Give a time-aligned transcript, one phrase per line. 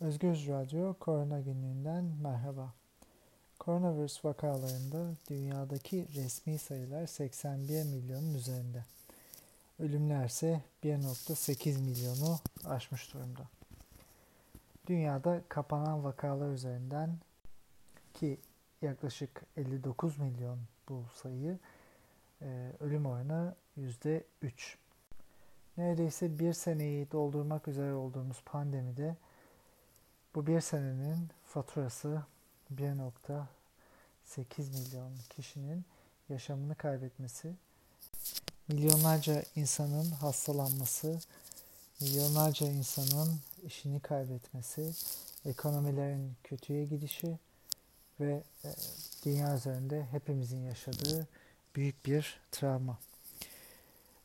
[0.00, 2.72] Özgür Radyo Korona Günlüğü'nden merhaba.
[3.58, 8.84] Koronavirüs vakalarında dünyadaki resmi sayılar 81 milyonun üzerinde.
[9.78, 13.42] Ölümler ise 1.8 milyonu aşmış durumda.
[14.86, 17.18] Dünyada kapanan vakalar üzerinden
[18.14, 18.40] ki
[18.82, 21.58] yaklaşık 59 milyon bu sayı,
[22.42, 24.22] e, ölüm oranı %3.
[25.76, 29.16] Neredeyse bir seneyi doldurmak üzere olduğumuz pandemide
[30.34, 32.22] bu bir senenin faturası
[32.74, 33.46] 1.8
[34.58, 35.84] milyon kişinin
[36.28, 37.54] yaşamını kaybetmesi,
[38.68, 41.18] milyonlarca insanın hastalanması,
[42.00, 44.92] milyonlarca insanın işini kaybetmesi,
[45.46, 47.38] ekonomilerin kötüye gidişi
[48.20, 48.68] ve e,
[49.24, 51.26] dünya üzerinde hepimizin yaşadığı
[51.76, 52.98] büyük bir travma.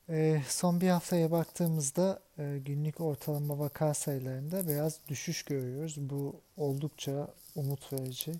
[0.09, 5.95] E, son bir haftaya baktığımızda e, günlük ortalama vaka sayılarında biraz düşüş görüyoruz.
[5.98, 8.34] Bu oldukça umut verici.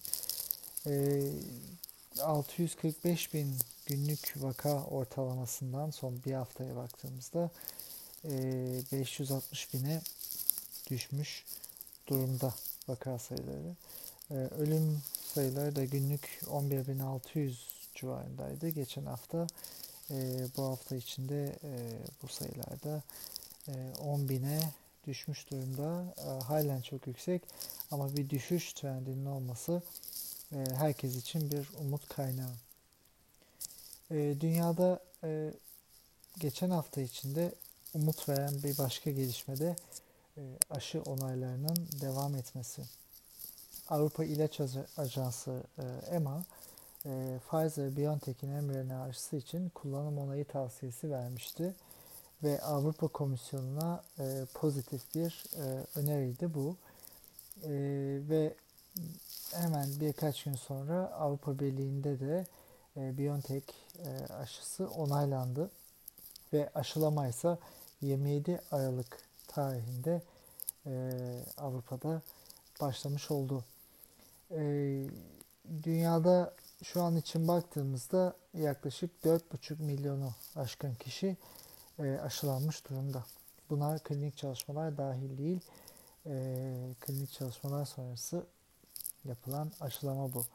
[2.21, 7.49] 645 bin günlük vaka ortalamasından son bir haftaya baktığımızda
[8.23, 10.01] 560 bine
[10.89, 11.45] düşmüş
[12.07, 12.53] durumda
[12.88, 13.75] vaka sayıları.
[14.59, 15.01] Ölüm
[15.33, 17.53] sayıları da günlük 11.600
[17.95, 18.69] civarındaydı.
[18.69, 19.47] Geçen hafta
[20.11, 21.71] e, bu hafta içinde e,
[22.23, 23.03] bu sayılarda
[23.67, 24.59] e, 10 bine
[25.07, 26.16] düşmüş durumda.
[26.17, 27.41] E, halen çok yüksek
[27.91, 29.81] ama bir düşüş trendinin olması
[30.53, 32.53] e, herkes için bir umut kaynağı.
[34.11, 35.53] E, dünyada e,
[36.39, 37.53] geçen hafta içinde
[37.94, 39.75] umut veren bir başka gelişmede
[40.38, 42.81] e, aşı onaylarının devam etmesi.
[43.89, 44.59] Avrupa İlaç
[44.97, 46.44] Ajansı e, EMA
[47.05, 51.75] e, Pfizer-BioNTech'in mRNA aşısı için kullanım onayı tavsiyesi vermişti.
[52.44, 56.78] Ve Avrupa Komisyonu'na e, pozitif bir e, öneriydi bu.
[57.64, 57.72] E,
[58.30, 58.53] ve
[59.53, 62.45] hemen birkaç gün sonra Avrupa Birliği'nde de
[62.97, 63.73] e, BioNTech
[64.06, 65.69] e, aşısı onaylandı.
[66.53, 67.57] Ve aşılama ise
[68.02, 70.22] 27 Aralık tarihinde
[70.85, 70.91] e,
[71.57, 72.22] Avrupa'da
[72.81, 73.63] başlamış oldu.
[74.52, 74.62] E,
[75.84, 76.53] dünyada
[76.84, 81.38] şu an için baktığımızda yaklaşık 4,5 milyonu aşkın kişi
[82.00, 83.23] e, aşılanmış durumda.
[83.69, 85.59] Bunlar klinik çalışmalar dahil değil.
[86.25, 86.34] E,
[87.00, 88.44] klinik çalışmalar sonrası
[89.25, 90.45] yapılan aşılama bu.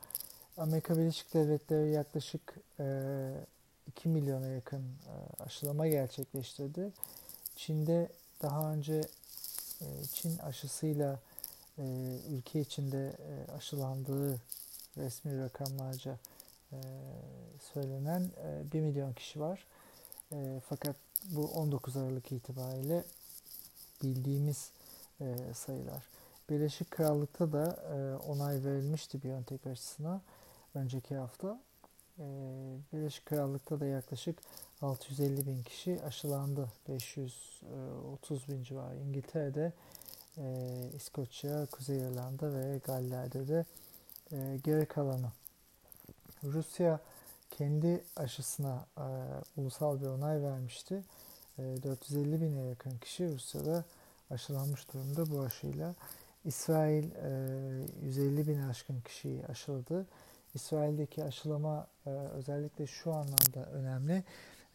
[0.57, 3.47] Amerika Birleşik Devletleri yaklaşık e,
[3.87, 6.93] 2 milyona yakın e, aşılama gerçekleştirdi.
[7.57, 8.09] Çin'de
[8.43, 9.01] daha önce
[9.81, 11.21] e, Çin aşısıyla
[11.79, 11.83] e,
[12.31, 14.41] ülke içinde e, aşılandığı
[14.97, 16.19] resmi rakamlarca
[16.73, 16.79] e,
[17.75, 19.67] söylenen e, 1 milyon kişi var.
[20.33, 20.97] E, fakat
[21.31, 23.05] bu 19 Aralık itibariyle
[24.03, 24.71] bildiğimiz
[25.21, 26.05] e, sayılar.
[26.51, 30.21] Birleşik Krallık'ta da e, onay verilmişti BioNTech aşısına
[30.75, 31.61] önceki hafta.
[32.19, 32.25] E,
[32.93, 34.39] Birleşik Krallık'ta da yaklaşık
[34.83, 36.69] 650 bin kişi aşılandı.
[36.89, 38.97] 530 bin civarı.
[38.97, 39.73] İngiltere'de,
[40.39, 40.45] e,
[40.97, 43.65] İskoçya, Kuzey İrlanda ve Galler'de de
[44.33, 45.33] e, geri kalanı.
[46.45, 47.01] Rusya
[47.51, 49.07] kendi aşısına e,
[49.61, 51.03] ulusal bir onay vermişti.
[51.59, 53.85] E, 450 bine yakın kişi Rusya'da
[54.31, 55.95] aşılanmış durumda bu aşıyla.
[56.45, 60.07] İsrail e, 150 bin aşkın kişiyi aşıladı.
[60.55, 64.25] İsrail'deki aşılama e, özellikle şu anlamda önemli.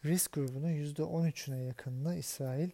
[0.04, 2.70] Risk grubunun %13'üne yakınını İsrail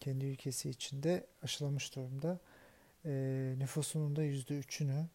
[0.00, 2.38] kendi ülkesi içinde aşılamış durumda.
[3.04, 3.10] E,
[3.58, 5.06] nüfusunun da %3'ünü e, e,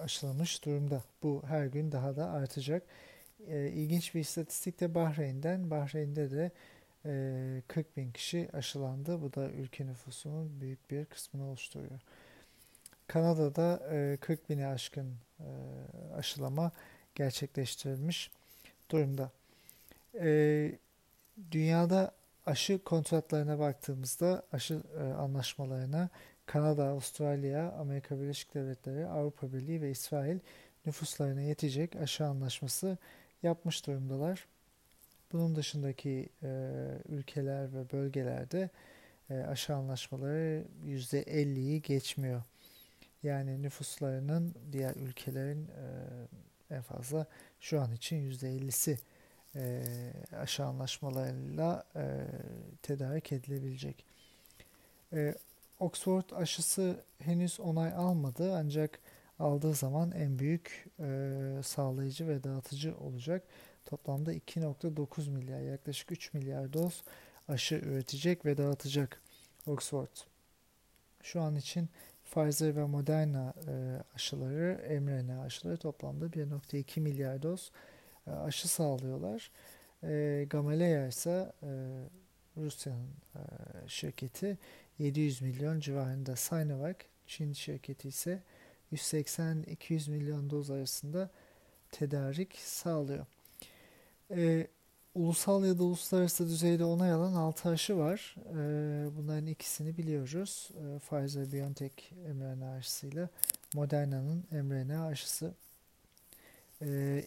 [0.00, 1.02] aşılamış durumda.
[1.22, 2.82] Bu her gün daha da artacak.
[3.48, 5.70] E, ilginç bir istatistik de Bahreyn'den.
[5.70, 6.50] Bahreyn'de de
[7.68, 9.22] 40 bin kişi aşılandı.
[9.22, 12.00] Bu da ülke nüfusunun büyük bir kısmını oluşturuyor.
[13.06, 13.82] Kanada'da
[14.20, 15.14] 40 bini aşkın
[16.16, 16.72] aşılama
[17.14, 18.30] gerçekleştirilmiş
[18.90, 19.30] durumda.
[21.50, 22.12] Dünyada
[22.46, 24.82] aşı kontratlarına baktığımızda aşı
[25.18, 26.08] anlaşmalarına
[26.46, 30.38] Kanada, Avustralya, Amerika Birleşik Devletleri, Avrupa Birliği ve İsrail
[30.86, 32.98] nüfuslarına yetecek aşı anlaşması
[33.42, 34.46] yapmış durumdalar.
[35.32, 36.70] Bunun dışındaki e,
[37.08, 38.70] ülkeler ve bölgelerde
[39.30, 42.42] e, aşı anlaşmaları %50'yi geçmiyor.
[43.22, 45.68] Yani nüfuslarının diğer ülkelerin
[46.70, 47.26] e, en fazla
[47.60, 48.98] şu an için %50'si
[49.56, 49.82] e,
[50.36, 52.26] aşı anlaşmalarıyla e,
[52.82, 54.04] tedarik edilebilecek.
[55.12, 55.34] E,
[55.84, 59.00] Oxford aşısı henüz onay almadı ancak
[59.38, 63.42] aldığı zaman en büyük e, sağlayıcı ve dağıtıcı olacak.
[63.84, 67.04] Toplamda 2.9 milyar yaklaşık 3 milyar doz
[67.48, 69.22] aşı üretecek ve dağıtacak
[69.66, 70.16] Oxford.
[71.22, 71.88] Şu an için
[72.24, 77.70] Pfizer ve Moderna e, aşıları, mRNA aşıları toplamda 1.2 milyar doz
[78.26, 79.50] e, aşı sağlıyorlar.
[80.02, 81.68] E, Gamaleya ise e,
[82.56, 83.40] Rusya'nın e,
[83.88, 84.58] şirketi
[84.98, 86.96] 700 milyon civarında Sinovac,
[87.26, 88.42] Çin şirketi ise
[88.92, 91.30] 180-200 milyon doz arasında
[91.90, 93.26] tedarik sağlıyor.
[94.30, 94.66] E,
[95.14, 98.36] ulusal ya da uluslararası düzeyde onay alan 6 aşı var.
[98.50, 98.56] E,
[99.16, 100.70] bunların ikisini biliyoruz.
[100.74, 103.28] E, Pfizer-BioNTech mRNA aşısıyla
[103.74, 105.54] Moderna'nın mRNA aşısı.
[106.82, 107.22] E,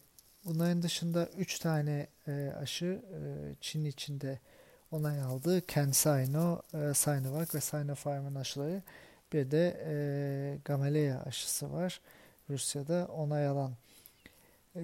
[0.45, 3.19] bunların dışında 3 tane e, aşı e,
[3.61, 4.39] Çin içinde
[4.91, 5.61] onay aldı.
[5.67, 8.81] CanSino, e, Sinovac ve Sinopharm'ın aşıları.
[9.33, 9.95] Bir de e,
[10.65, 12.01] Gamaleya aşısı var.
[12.49, 13.73] Rusya'da onay alan.
[14.75, 14.81] E,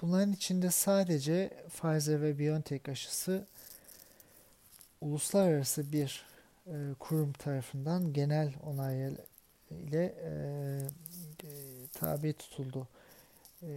[0.00, 3.46] bunların içinde sadece Pfizer ve BioNTech aşısı
[5.00, 6.26] uluslararası bir
[6.66, 9.12] e, kurum tarafından genel onay
[9.70, 10.30] ile e,
[11.44, 11.50] e,
[11.92, 12.88] tabi tutuldu.
[13.62, 13.68] E,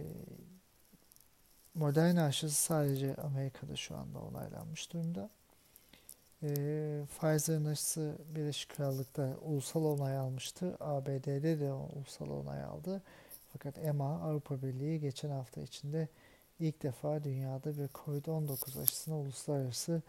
[1.78, 5.30] Moderna aşısı sadece Amerika'da şu anda onaylanmış durumda.
[6.42, 6.48] E,
[7.06, 10.76] Pfizer'ın aşısı Birleşik Krallık'ta ulusal onay almıştı.
[10.80, 13.02] ABD'de de ulusal onay aldı.
[13.52, 16.08] Fakat EMA Avrupa Birliği geçen hafta içinde
[16.60, 20.02] ilk defa dünyada bir COVID-19 aşısına uluslararası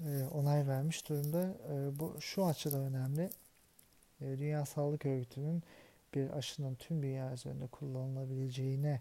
[0.00, 1.54] e, onay vermiş durumda.
[1.72, 3.30] E, bu şu açıdan önemli.
[4.20, 5.62] E, Dünya Sağlık Örgütü'nün
[6.14, 9.00] bir aşının tüm dünya üzerinde kullanılabileceğine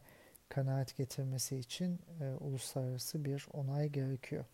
[0.56, 4.46] kanaat getirmesi için e, uluslararası bir onay gerekiyor.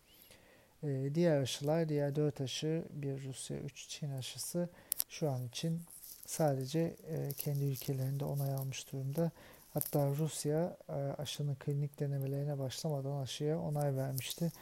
[0.82, 4.68] E, diğer aşılar, diğer dört aşı, bir Rusya, üç Çin aşısı
[5.08, 5.80] şu an için
[6.26, 9.30] sadece e, kendi ülkelerinde onay almış durumda.
[9.74, 14.52] Hatta Rusya e, aşının klinik denemelerine başlamadan aşıya onay vermişti.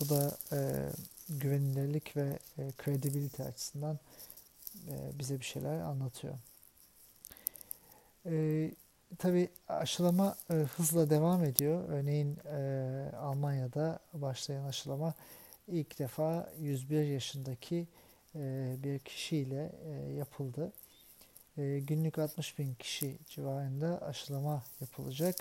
[0.00, 0.88] Bu da e,
[1.28, 3.98] güvenilirlik ve e, kredibilite açısından
[4.88, 6.34] e, bize bir şeyler anlatıyor.
[8.26, 8.70] E,
[9.18, 11.88] Tabi aşılama e, hızla devam ediyor.
[11.88, 15.14] Örneğin e, Almanya'da başlayan aşılama
[15.68, 17.86] ilk defa 101 yaşındaki
[18.34, 20.72] e, bir kişiyle e, yapıldı.
[21.58, 25.36] E, günlük 60 bin kişi civarında aşılama yapılacak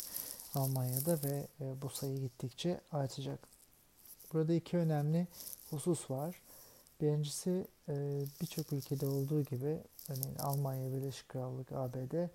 [0.55, 3.39] Almanya'da ve e, bu sayı gittikçe artacak.
[4.33, 5.27] Burada iki önemli
[5.69, 6.41] husus var.
[7.01, 7.93] Birincisi e,
[8.41, 9.77] birçok ülkede olduğu gibi
[10.09, 12.29] örneğin Almanya, Birleşik Krallık, ABD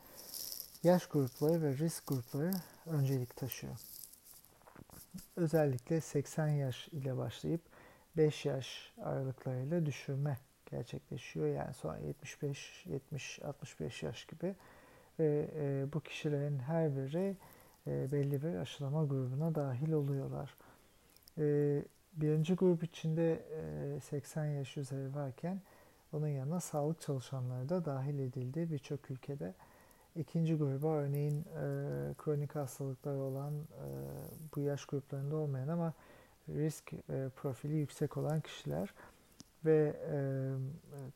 [0.83, 2.51] yaş grupları ve risk grupları
[2.87, 3.77] öncelik taşıyor.
[5.37, 7.61] Özellikle 80 yaş ile başlayıp
[8.17, 10.39] 5 yaş aralıklarıyla düşürme
[10.71, 11.47] gerçekleşiyor.
[11.47, 14.55] Yani sonra 75, 70, 65 yaş gibi
[15.19, 17.37] ve e, bu kişilerin her biri
[17.87, 20.55] e, belli bir aşılama grubuna dahil oluyorlar.
[21.39, 21.83] E,
[22.13, 23.43] birinci grup içinde
[23.97, 25.61] e, 80 yaş üzeri varken
[26.13, 29.55] onun yanına sağlık çalışanları da dahil edildi birçok ülkede.
[30.19, 31.65] İkinci gruba örneğin e,
[32.19, 33.87] kronik hastalıkları olan e,
[34.57, 35.93] bu yaş gruplarında olmayan ama
[36.49, 38.95] risk e, profili yüksek olan kişiler
[39.65, 40.19] ve e,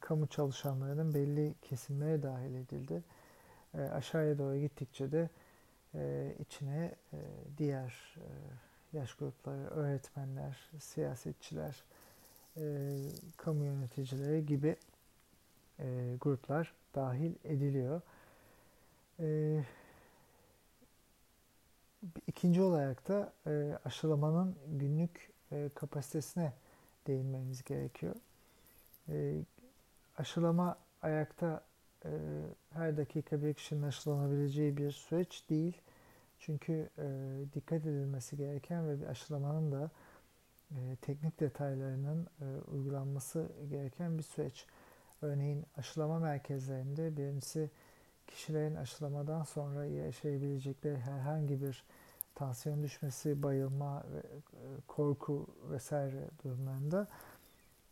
[0.01, 3.03] kamu çalışanlarının belli kesimlere dahil edildi.
[3.75, 5.29] E, aşağıya doğru gittikçe de
[5.95, 7.19] e, içine e,
[7.59, 11.85] diğer e, yaş grupları, öğretmenler, siyasetçiler,
[12.57, 12.97] e,
[13.37, 14.77] kamu yöneticileri gibi
[15.79, 18.01] e, gruplar dahil ediliyor.
[19.21, 19.61] E,
[22.27, 26.53] ikinci olarak da e, aşılamanın günlük e, kapasitesine
[27.07, 28.15] değinmemiz gerekiyor.
[29.09, 29.35] E,
[30.19, 31.65] aşılama ayakta
[32.05, 32.11] e,
[32.73, 35.81] her dakika bir kişinin aşılanabileceği bir süreç değil.
[36.39, 37.07] Çünkü e,
[37.55, 39.91] dikkat edilmesi gereken ve bir aşılamanın da
[40.71, 44.67] e, teknik detaylarının e, uygulanması gereken bir süreç.
[45.23, 47.71] Örneğin aşılama merkezlerinde birincisi
[48.31, 51.85] kişilerin aşılamadan sonra yaşayabilecekleri herhangi bir
[52.35, 54.21] tansiyon düşmesi, bayılma, e,
[54.89, 57.09] korku vesaire durumlarında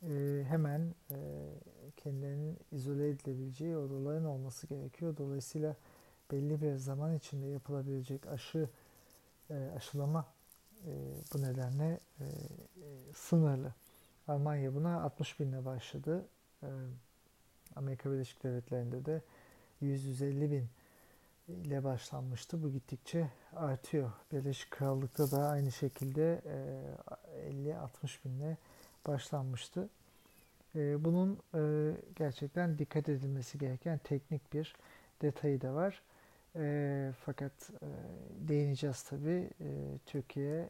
[0.02, 1.16] e, hemen e,
[1.96, 5.16] kendilerinin izole edilebileceği odaların olması gerekiyor.
[5.16, 5.76] Dolayısıyla
[6.30, 8.68] belli bir zaman içinde yapılabilecek aşı
[9.76, 10.26] aşılama
[11.34, 12.00] bu nedenle
[13.14, 13.74] sınırlı.
[14.28, 16.26] Almanya buna 60 binle başladı.
[17.76, 19.22] Amerika Birleşik Devletleri'nde de
[19.80, 20.68] 150 bin
[21.48, 22.62] ile başlanmıştı.
[22.62, 24.12] Bu gittikçe artıyor.
[24.32, 26.42] Birleşik Krallık'ta da aynı şekilde
[27.50, 28.56] 50-60 binle
[29.06, 29.88] başlanmıştı.
[30.76, 34.76] E, bunun e, gerçekten dikkat edilmesi gereken teknik bir
[35.22, 36.02] detayı da var.
[36.56, 37.52] E, fakat
[38.48, 39.50] değineceğiz tabi
[40.06, 40.68] Türkiye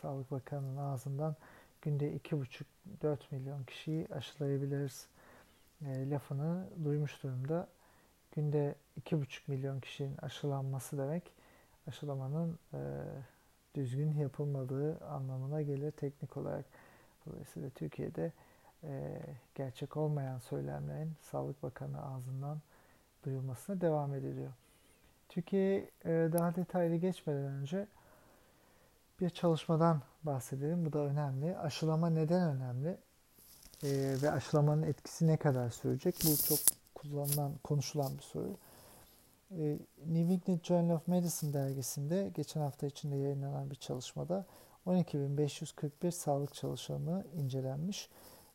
[0.00, 1.36] Sağlık Bakanı'nın ağzından
[1.82, 5.08] günde 2,5-4 milyon kişiyi aşılayabiliriz
[5.86, 7.68] e, lafını duymuş durumda.
[8.38, 11.22] Günde 2,5 milyon kişinin aşılanması demek
[11.88, 12.78] aşılamanın e,
[13.74, 16.64] düzgün yapılmadığı anlamına gelir teknik olarak.
[17.26, 18.32] Dolayısıyla Türkiye'de
[18.84, 19.20] e,
[19.54, 22.60] gerçek olmayan söylemlerin Sağlık Bakanı ağzından
[23.24, 24.52] duyulmasına devam ediliyor.
[25.28, 27.86] Türkiye e, daha detaylı geçmeden önce
[29.20, 30.86] bir çalışmadan bahsedelim.
[30.86, 31.58] Bu da önemli.
[31.58, 32.98] Aşılama neden önemli?
[33.82, 33.88] E,
[34.22, 36.14] ve aşılamanın etkisi ne kadar sürecek?
[36.24, 36.58] Bu çok
[37.00, 38.56] kullanılan, konuşulan bir soru.
[39.50, 44.46] E, New England Journal of Medicine dergisinde geçen hafta içinde yayınlanan bir çalışmada
[44.86, 48.08] 12.541 sağlık çalışanı incelenmiş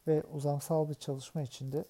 [0.07, 1.85] ve uzamsal bir çalışma içinde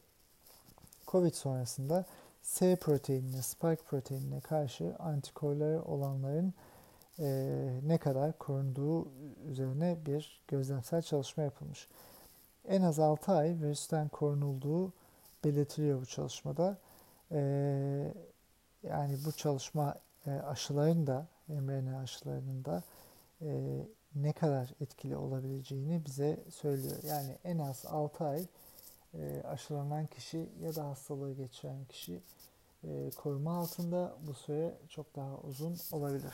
[1.07, 2.05] COVID sonrasında
[2.41, 6.53] S proteinine, spike proteinine karşı antikorları olanların
[7.19, 7.25] e,
[7.85, 9.07] ne kadar korunduğu
[9.49, 11.87] üzerine bir gözlemsel çalışma yapılmış.
[12.67, 14.93] En az 6 ay virüsten korunulduğu
[15.43, 16.77] belirtiliyor bu çalışmada.
[17.31, 17.39] E,
[18.83, 19.95] yani bu çalışma
[20.27, 22.83] e, aşıların da, mRNA aşılarının da
[23.41, 23.81] e,
[24.15, 26.97] ne kadar etkili olabileceğini bize söylüyor.
[27.03, 28.45] Yani en az 6 ay
[29.13, 32.21] e, aşılanan kişi ya da hastalığı geçiren kişi
[33.17, 36.33] koruma altında bu süre çok daha uzun olabilir.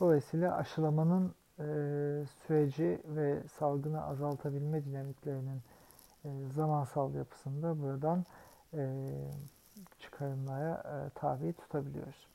[0.00, 1.34] Dolayısıyla aşılamanın
[2.46, 5.62] süreci ve salgını azaltabilme dinamiklerinin
[6.54, 8.24] zamansal yapısında buradan
[8.74, 9.12] e,
[9.98, 12.26] çıkarımlara e, tabi tutabiliyoruz.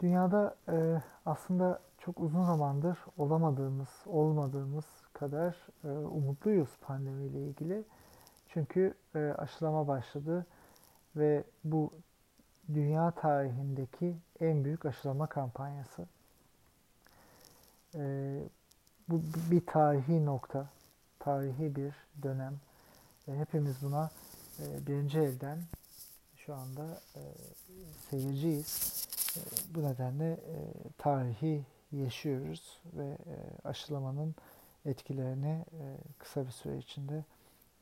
[0.00, 7.84] Dünyada e, aslında çok uzun zamandır olamadığımız, olmadığımız kadar e, umutluyuz pandemiyle ilgili.
[8.48, 10.46] Çünkü e, aşılama başladı
[11.16, 11.92] ve bu
[12.74, 16.06] dünya tarihindeki en büyük aşılama kampanyası.
[17.94, 18.00] E,
[19.08, 20.66] bu bir tarihi nokta,
[21.20, 22.60] tarihi bir dönem.
[23.28, 24.10] E, hepimiz buna
[24.58, 25.58] e, birinci elden
[26.36, 27.22] şu anda e,
[28.10, 29.06] seyirciyiz.
[29.36, 29.40] E,
[29.74, 30.56] bu nedenle e,
[30.98, 34.34] tarihi yaşıyoruz ve e, aşılamanın
[34.84, 37.24] etkilerini e, kısa bir süre içinde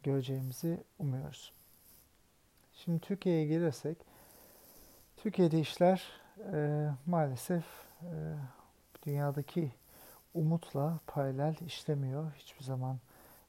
[0.02, 1.52] göreceğimizi umuyoruz.
[2.75, 3.99] Şimdi Türkiye'ye gelirsek,
[5.16, 6.02] Türkiye'de işler
[6.52, 7.64] e, maalesef
[8.02, 8.12] e,
[9.07, 9.73] dünyadaki
[10.35, 12.33] umutla paralel işlemiyor.
[12.33, 12.99] Hiçbir zaman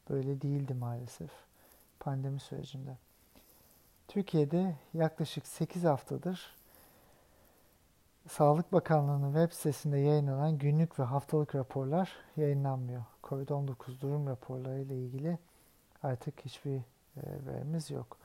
[0.10, 1.32] böyle değildi maalesef
[2.00, 2.98] pandemi sürecinde.
[4.08, 6.60] Türkiye'de yaklaşık 8 haftadır
[8.30, 13.04] Sağlık Bakanlığı'nın web sitesinde yayınlanan günlük ve haftalık raporlar yayınlanmıyor.
[13.24, 15.38] Covid-19 durum raporları ile ilgili
[16.04, 16.82] artık hiçbir e,
[17.46, 18.18] verimiz yok.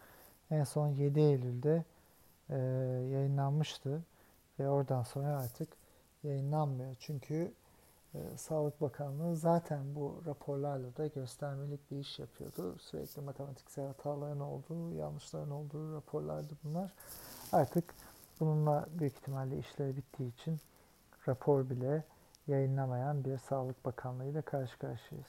[0.51, 1.85] En son 7 Eylül'de
[2.51, 2.57] e,
[3.13, 4.03] yayınlanmıştı
[4.61, 5.69] ve oradan sonra artık
[6.25, 6.95] yayınlanmıyor.
[6.99, 7.53] Çünkü
[8.37, 12.79] Sağlık Bakanlığı zaten bu raporlarla da göstermelik bir iş yapıyordu.
[12.79, 16.93] Sürekli matematiksel hataların olduğu, yanlışların olduğu raporlardı bunlar.
[17.53, 17.95] Artık
[18.41, 20.61] bununla büyük ihtimalle işleri bittiği için
[21.29, 22.05] rapor bile
[22.47, 25.29] yayınlamayan bir Sağlık Bakanlığı ile karşı karşıyayız.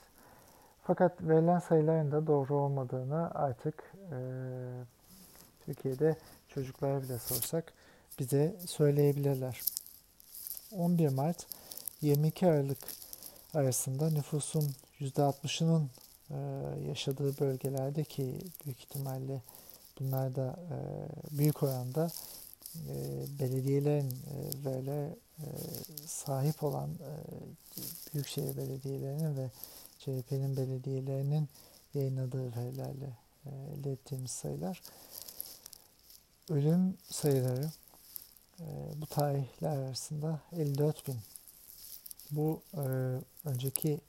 [0.84, 4.18] Fakat verilen sayıların da doğru olmadığını artık e,
[5.66, 6.16] Türkiye'de
[6.48, 7.74] çocuklara bile sorsak
[8.20, 9.62] bize söyleyebilirler.
[10.72, 11.48] 11 Mart
[12.06, 12.78] 22 Aralık
[13.54, 15.90] arasında nüfusun %60'ının
[16.30, 16.38] e,
[16.88, 19.42] yaşadığı bölgelerde ki büyük ihtimalle
[20.00, 20.78] bunlar da e,
[21.38, 22.12] büyük oranda
[22.76, 22.94] e,
[23.40, 24.14] belediyelerin
[24.66, 25.16] böyle
[26.06, 26.90] sahip olan
[28.14, 29.50] büyükşehir belediyelerinin ve
[30.00, 31.50] CHP'nin belediyelerinin
[31.94, 34.82] yayınladığı verilerle elde ettiğimiz sayılar
[36.50, 37.72] ölüm sayıları
[38.96, 41.35] bu tarihler arasında 54 bin.
[42.32, 42.84] Bu e,
[43.46, 44.00] önceki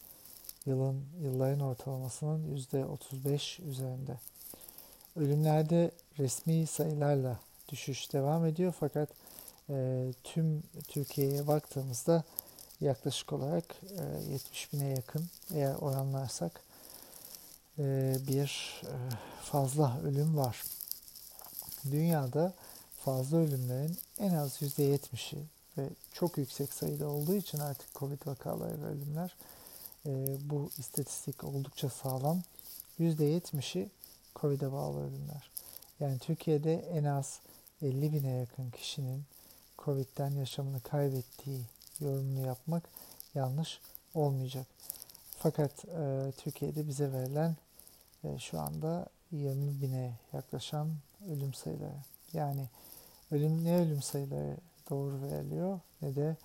[0.67, 4.19] yılın yılların ortalamasının yüzde 35 üzerinde.
[5.17, 9.09] Ölümlerde resmi sayılarla düşüş devam ediyor fakat
[9.71, 12.25] e, tüm Türkiye'ye baktığımızda
[12.81, 13.65] yaklaşık olarak
[13.99, 16.61] e, 70 bine yakın eğer oranlarsak
[17.79, 18.95] e, bir e,
[19.43, 20.63] fazla ölüm var.
[21.91, 22.55] Dünyada
[23.05, 28.87] fazla ölümlerin en az %70'i ve çok yüksek sayıda olduğu için artık Covid vakaları ve
[28.87, 29.37] ölümler
[30.07, 30.11] e,
[30.51, 32.43] bu istatistik oldukça sağlam.
[33.01, 33.91] %70'i
[34.37, 35.51] Covid'e bağlı ölümler.
[36.01, 37.41] Yani Türkiye'de en az
[37.83, 39.25] 50 bine yakın kişinin
[39.79, 41.61] Covid'den yaşamını kaybettiği
[42.01, 42.83] yorumunu yapmak
[43.35, 43.81] yanlış
[44.15, 44.67] olmayacak.
[45.39, 47.57] Fakat e, Türkiye'de bize verilen
[48.25, 50.89] e, şu anda 20 bine yaklaşan
[51.31, 51.97] ölüm sayıları.
[52.33, 52.69] Yani
[53.31, 54.57] ölüm ne ölüm sayıları
[54.91, 56.37] doğru veriliyor ne de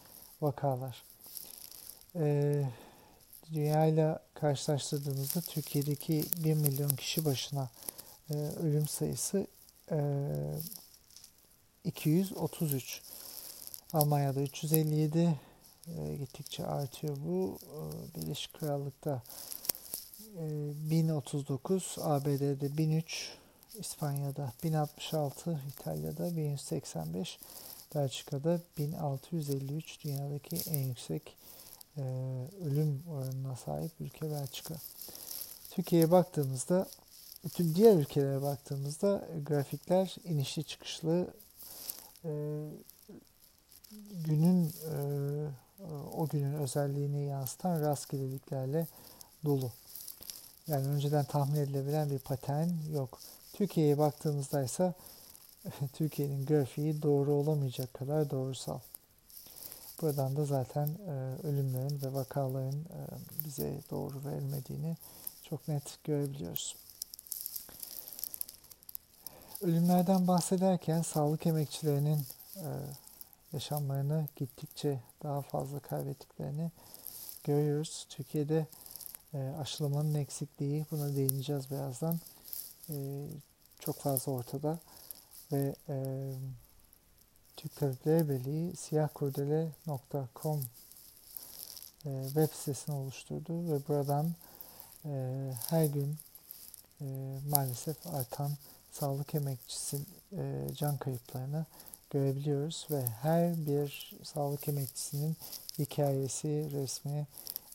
[0.41, 1.03] vakalar.
[2.15, 2.63] E,
[3.53, 7.69] dünya ile karşılaştırdığımızda Türkiye'deki 1 milyon kişi başına
[8.29, 9.47] e, ölüm sayısı
[9.91, 9.99] e,
[11.83, 13.01] 233.
[13.93, 15.39] Almanya'da 357
[15.87, 17.57] e, gittikçe artıyor bu.
[17.61, 17.79] E,
[18.15, 19.21] Birleşik Krallık'ta
[20.37, 20.45] e,
[20.89, 23.37] 1039, ABD'de 1003,
[23.79, 27.39] İspanya'da 1066, İtalya'da 1185,
[27.95, 31.35] Belçika'da 1653 dünyadaki en yüksek
[31.97, 32.01] e,
[32.65, 34.75] ölüm oranına sahip ülke Belçika.
[35.71, 36.87] Türkiye'ye baktığımızda
[37.43, 41.27] bütün diğer ülkelere baktığımızda grafikler inişli çıkışlı
[42.25, 42.31] e,
[44.25, 44.97] günün e,
[46.17, 48.87] o günün özelliğini yansıtan rastgeleliklerle
[49.45, 49.71] dolu.
[50.67, 53.19] Yani önceden tahmin edilebilen bir patern yok.
[53.53, 54.93] Türkiye'ye baktığımızda ise
[55.93, 58.79] Türkiye'nin grafiği doğru olamayacak kadar doğrusal.
[60.01, 62.99] Buradan da zaten e, ölümlerin ve vakaların e,
[63.45, 64.97] bize doğru verilmediğini
[65.43, 66.75] çok net görebiliyoruz.
[69.61, 72.25] Ölümlerden bahsederken sağlık emekçilerinin
[72.55, 72.67] e,
[73.53, 76.71] yaşamlarını gittikçe daha fazla kaybettiklerini
[77.43, 78.05] görüyoruz.
[78.09, 78.65] Türkiye'de
[79.33, 82.19] e, aşılamanın eksikliği, buna değineceğiz birazdan,
[82.89, 82.95] e,
[83.79, 84.79] çok fazla ortada
[85.51, 85.95] ve e,
[88.05, 90.61] Birliği siyahkurdele.com
[92.05, 94.33] e, web sitesini oluşturdu ve buradan
[95.05, 95.11] e,
[95.69, 96.17] her gün
[97.01, 97.05] e,
[97.49, 98.51] maalesef artan
[98.91, 99.99] sağlık emekçisi
[100.37, 101.65] e, can kayıplarını
[102.09, 105.37] görebiliyoruz ve her bir sağlık emekçisinin
[105.79, 107.27] hikayesi, resmi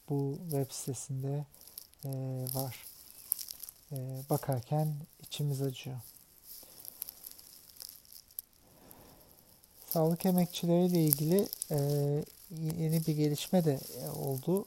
[0.09, 1.45] bu web sitesinde
[2.04, 2.11] e,
[2.54, 2.87] var.
[3.92, 3.97] E,
[4.30, 5.97] bakarken içimiz acıyor.
[9.97, 11.79] Sağlık emekçileriyle ilgili e,
[12.79, 13.81] yeni bir gelişme de
[14.17, 14.65] oldu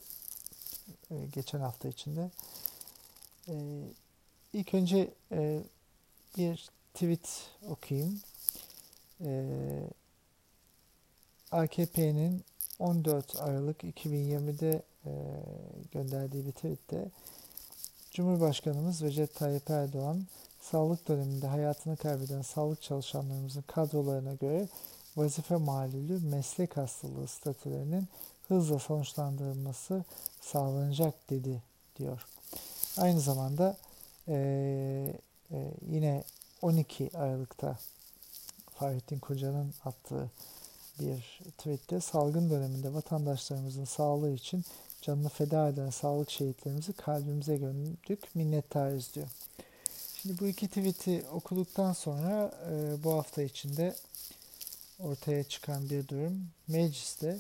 [1.12, 2.32] e, geçen hafta içinde.
[3.48, 3.54] E,
[4.54, 5.60] ilk önce e,
[6.38, 7.30] bir tweet
[7.70, 8.22] okuyayım.
[9.22, 9.46] E,
[11.52, 12.44] AKP'nin
[12.80, 15.12] 14 Aralık 2020'de e,
[15.92, 17.10] gönderdiği bir tweette
[18.12, 20.26] Cumhurbaşkanımız Recep Tayyip Erdoğan
[20.62, 24.68] sağlık döneminde hayatını kaybeden sağlık çalışanlarımızın kadrolarına göre
[25.20, 28.08] vazife malulü meslek hastalığı statülerinin
[28.48, 30.04] hızla sonuçlandırılması
[30.42, 31.62] sağlanacak dedi
[32.00, 32.26] diyor.
[32.98, 33.78] Aynı zamanda
[34.28, 34.36] e,
[35.52, 36.24] e, yine
[36.62, 37.78] 12 Aralık'ta
[38.74, 40.32] Fahrettin Koca'nın attığı
[41.00, 44.66] bir tweette salgın döneminde vatandaşlarımızın sağlığı için
[45.02, 49.28] canını feda eden sağlık şehitlerimizi kalbimize gömdük, minnettarız diyor.
[50.16, 53.96] Şimdi bu iki tweet'i okuduktan sonra e, bu hafta içinde
[55.00, 57.40] ortaya çıkan bir durum mecliste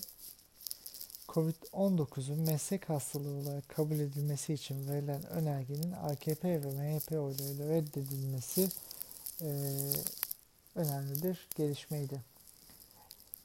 [1.30, 8.69] COVID-19'un meslek hastalığı olarak kabul edilmesi için verilen önergenin AKP ve MHP oylarıyla reddedilmesi
[9.41, 9.50] e,
[10.76, 12.22] önemli bir gelişmeydi.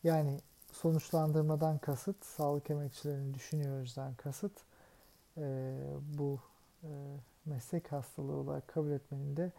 [0.05, 0.41] Yani
[0.73, 4.53] sonuçlandırmadan kasıt, sağlık emekçilerini düşünüyoruzdan kasıt
[5.37, 5.75] e,
[6.19, 6.39] bu
[6.83, 6.91] e,
[7.47, 9.53] meslek hastalığı olarak kabul etmenin de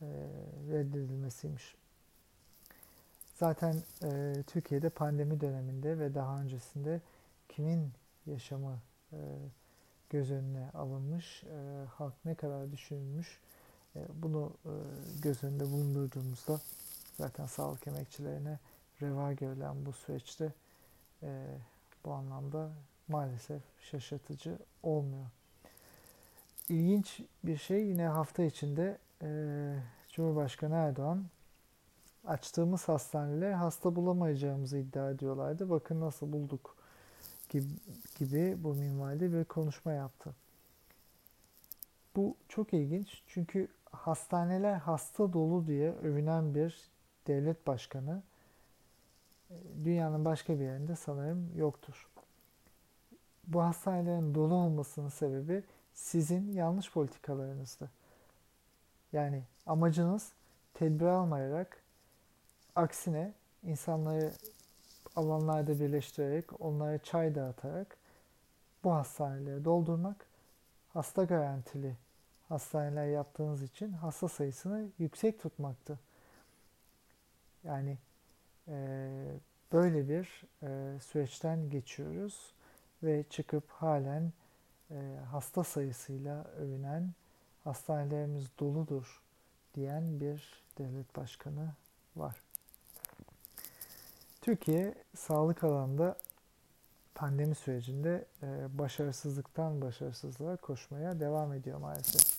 [0.00, 0.06] e,
[0.72, 1.81] reddedilmesiymiş.
[3.34, 7.00] Zaten e, Türkiye'de pandemi döneminde ve daha öncesinde
[7.48, 7.92] kimin
[8.26, 8.78] yaşamı
[9.12, 9.18] e,
[10.10, 13.40] göz önüne alınmış, e, halk ne kadar düşünülmüş,
[13.96, 14.72] e, bunu e,
[15.22, 16.60] göz önünde bulundurduğumuzda
[17.16, 18.58] zaten sağlık emekçilerine
[19.02, 20.52] reva görülen bu süreçte
[21.22, 21.46] e,
[22.04, 22.70] bu anlamda
[23.08, 25.26] maalesef şaşırtıcı olmuyor.
[26.68, 29.28] İlginç bir şey yine hafta içinde e,
[30.08, 31.24] Cumhurbaşkanı Erdoğan
[32.24, 35.70] açtığımız hastaneler hasta bulamayacağımızı iddia ediyorlardı.
[35.70, 36.76] Bakın nasıl bulduk
[37.48, 37.66] gibi,
[38.18, 40.34] gibi bu minvalde bir konuşma yaptı.
[42.16, 46.90] Bu çok ilginç çünkü hastaneler hasta dolu diye övünen bir
[47.26, 48.22] devlet başkanı
[49.50, 49.54] e,
[49.84, 52.08] dünyanın başka bir yerinde sanırım yoktur.
[53.46, 55.62] Bu hastanelerin dolu olmasının sebebi
[55.94, 57.90] sizin yanlış politikalarınızdı.
[59.12, 60.32] Yani amacınız
[60.74, 61.81] tedbir almayarak
[62.76, 63.32] aksine
[63.62, 64.32] insanları
[65.16, 67.96] alanlarda birleştirerek onlara çay dağıtarak
[68.84, 70.26] bu hastaneleri doldurmak
[70.92, 71.96] hasta garantili
[72.48, 75.98] hastaneler yaptığınız için hasta sayısını yüksek tutmaktı.
[77.64, 77.98] Yani
[78.68, 78.76] e,
[79.72, 82.52] böyle bir e, süreçten geçiyoruz
[83.02, 84.32] ve çıkıp halen
[84.90, 87.12] e, hasta sayısıyla övünen
[87.64, 89.22] hastanelerimiz doludur
[89.74, 91.74] diyen bir devlet başkanı
[92.16, 92.42] var.
[94.42, 96.18] Türkiye sağlık alanında
[97.14, 102.38] pandemi sürecinde e, başarısızlıktan başarısızlığa koşmaya devam ediyor maalesef.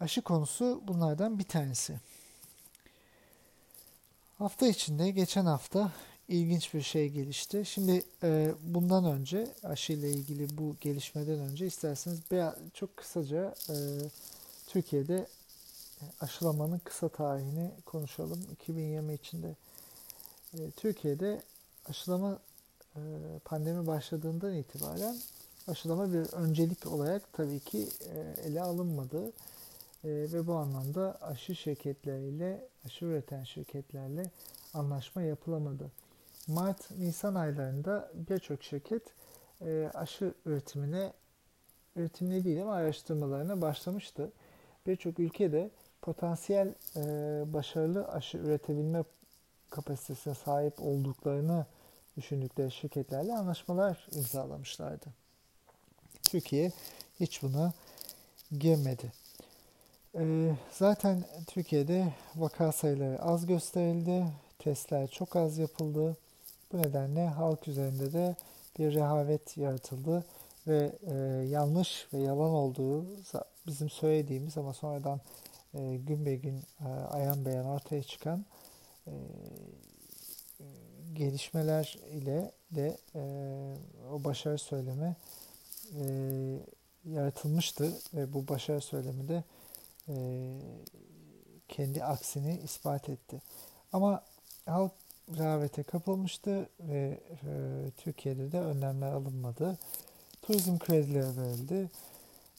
[0.00, 2.00] Aşı konusu bunlardan bir tanesi.
[4.38, 5.92] Hafta içinde geçen hafta
[6.28, 7.64] ilginç bir şey gelişti.
[7.66, 12.20] Şimdi e, bundan önce aşı ile ilgili bu gelişmeden önce isterseniz
[12.74, 13.76] çok kısaca e,
[14.66, 15.26] Türkiye'de
[16.20, 18.46] aşılamanın kısa tarihini konuşalım.
[18.52, 19.54] 2020 içinde
[20.54, 21.42] e, Türkiye'de
[21.88, 22.38] aşılama
[22.96, 23.00] e,
[23.44, 25.16] pandemi başladığından itibaren
[25.68, 29.32] aşılama bir öncelik olarak tabii ki e, ele alınmadı.
[30.04, 34.22] Ve bu anlamda aşı şirketleriyle, aşı üreten şirketlerle
[34.74, 35.90] anlaşma yapılamadı.
[36.46, 39.02] Mart-Nisan aylarında birçok şirket
[39.94, 41.12] aşı üretimine,
[41.96, 44.32] üretimine değil ama araştırmalarına başlamıştı.
[44.86, 45.70] Birçok ülkede
[46.02, 46.74] potansiyel
[47.52, 49.04] başarılı aşı üretebilme
[49.70, 51.66] kapasitesine sahip olduklarını
[52.16, 55.06] düşündükleri şirketlerle anlaşmalar imzalamışlardı.
[56.22, 56.72] Türkiye
[57.20, 57.72] hiç buna
[58.58, 59.12] girmedi.
[60.14, 64.26] E, zaten Türkiye'de vaka sayıları az gösterildi,
[64.58, 66.16] testler çok az yapıldı.
[66.72, 68.36] Bu nedenle halk üzerinde de
[68.78, 70.24] bir rehavet yaratıldı
[70.66, 71.14] ve e,
[71.48, 73.06] yanlış ve yalan olduğu
[73.66, 75.20] bizim söylediğimiz ama sonradan
[75.74, 78.44] e, gün be gün e, ayan beyan ortaya çıkan
[79.08, 80.64] e,
[81.14, 83.22] gelişmeler ile de e,
[84.12, 85.16] o başarı söylemi
[85.94, 86.04] e,
[87.04, 89.44] yaratılmıştı ve bu başarı söylemi de
[90.08, 90.14] e,
[91.68, 93.42] kendi aksini ispat etti.
[93.92, 94.22] Ama
[94.66, 94.92] halk
[95.36, 97.50] rehavete kapılmıştı ve e,
[97.96, 99.78] Türkiye'de de önlemler alınmadı.
[100.42, 101.90] Turizm kredileri verildi.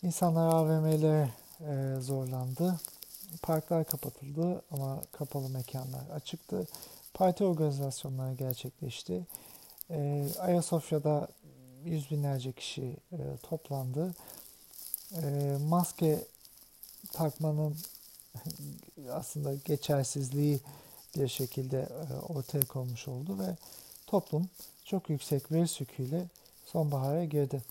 [0.04, 2.80] İnsanlar AVM'lere e, zorlandı.
[3.42, 6.68] Parklar kapatıldı ama kapalı mekanlar açıktı.
[7.13, 9.26] Parti organizasyonları gerçekleşti.
[9.89, 11.28] E, Ayasofya'da
[11.86, 14.13] yüz binlerce kişi e, toplandı.
[15.13, 16.26] E, maske
[17.12, 17.78] takmanın
[19.12, 20.60] aslında geçersizliği
[21.18, 23.56] bir şekilde e, ortaya konmuş oldu ve
[24.08, 24.50] toplum
[24.86, 26.26] çok yüksek virüs yüküyle
[26.65, 27.63] sonbahara girdi.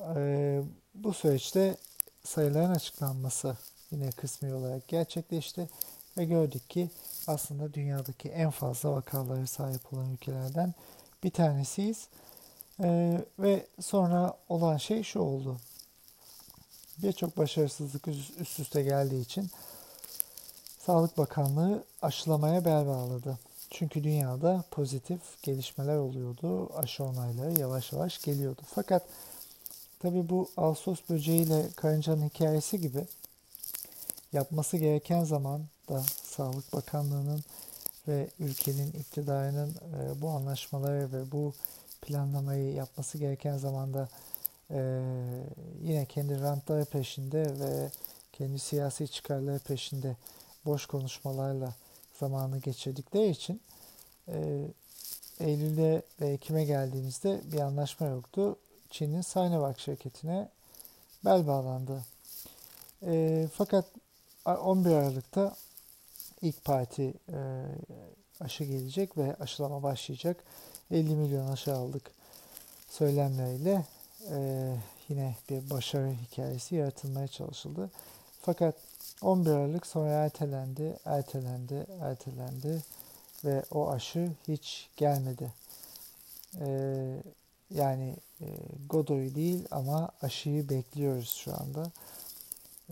[0.00, 0.62] E,
[0.94, 1.76] bu süreçte
[2.24, 3.56] sayıların açıklanması
[3.92, 5.68] yine kısmi olarak gerçekleşti
[6.18, 6.90] ve gördük ki
[7.26, 10.74] aslında dünyadaki en fazla vakalara sahip olan ülkelerden
[11.24, 12.08] bir tanesiyiz.
[12.82, 15.56] Ee, ve sonra olan şey şu oldu.
[16.98, 19.50] Birçok başarısızlık üst üste geldiği için
[20.78, 23.38] Sağlık Bakanlığı aşılamaya bel bağladı.
[23.70, 26.76] Çünkü dünyada pozitif gelişmeler oluyordu.
[26.76, 28.62] Aşı onayları yavaş yavaş geliyordu.
[28.74, 29.02] Fakat
[29.98, 33.06] tabi bu Ağustos böceğiyle karıncanın hikayesi gibi
[34.32, 37.44] yapması gereken zaman da Sağlık Bakanlığı'nın
[38.08, 41.52] ve ülkenin iktidarının e, bu anlaşmaları ve bu
[42.02, 44.08] planlamayı yapması gereken zamanda
[44.70, 45.00] e,
[45.82, 47.90] yine kendi rantları peşinde ve
[48.32, 50.16] kendi siyasi çıkarları peşinde
[50.66, 51.74] boş konuşmalarla
[52.20, 53.60] zamanı geçirdikleri için
[54.28, 54.64] e,
[55.40, 58.56] Eylül'e ve Ekim'e geldiğimizde bir anlaşma yoktu.
[58.90, 60.48] Çin'in Sinovac şirketine
[61.24, 62.04] bel bağlandı.
[63.02, 63.84] E, fakat
[64.44, 65.56] 11 Aralık'ta
[66.42, 67.38] ilk parti e,
[68.40, 70.44] aşı gelecek ve aşılama başlayacak.
[70.90, 72.10] 50 milyon aşı aldık
[72.88, 73.84] söylemleriyle
[74.30, 74.70] e,
[75.08, 77.90] yine bir başarı hikayesi yaratılmaya çalışıldı.
[78.42, 78.74] Fakat
[79.22, 82.82] 11 Aralık sonra ertelendi, ertelendi, ertelendi
[83.44, 85.52] ve o aşı hiç gelmedi.
[86.60, 87.22] Ee,
[87.70, 88.46] yani e,
[88.88, 91.90] Godoy değil ama aşıyı bekliyoruz şu anda.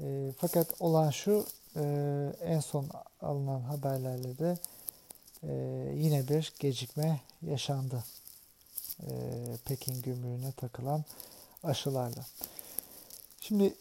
[0.02, 1.82] E, fakat olan şu e,
[2.42, 2.88] en son
[3.20, 4.58] alınan haberlerle de
[5.42, 5.52] e,
[5.94, 8.04] yine bir gecikme yaşandı.
[9.02, 9.08] E,
[9.64, 11.04] Pekin gümrüğüne takılan
[11.62, 12.26] aşılarla.
[13.40, 13.74] Şimdi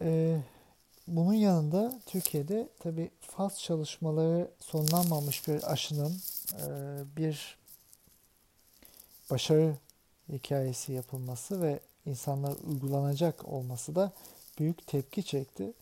[0.00, 0.40] e,
[1.06, 6.20] bunun yanında Türkiye'de tabi faz çalışmaları sonlanmamış bir aşının
[6.52, 6.66] e,
[7.16, 7.56] bir
[9.30, 9.76] başarı
[10.28, 14.12] hikayesi yapılması ve insanlar uygulanacak olması da
[14.58, 15.72] büyük tepki çekti.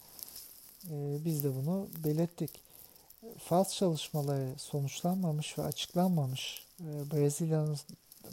[0.90, 2.50] E, biz de bunu belirttik.
[3.38, 7.76] Faz çalışmaları sonuçlanmamış ve açıklanmamış e, Brezilya'nın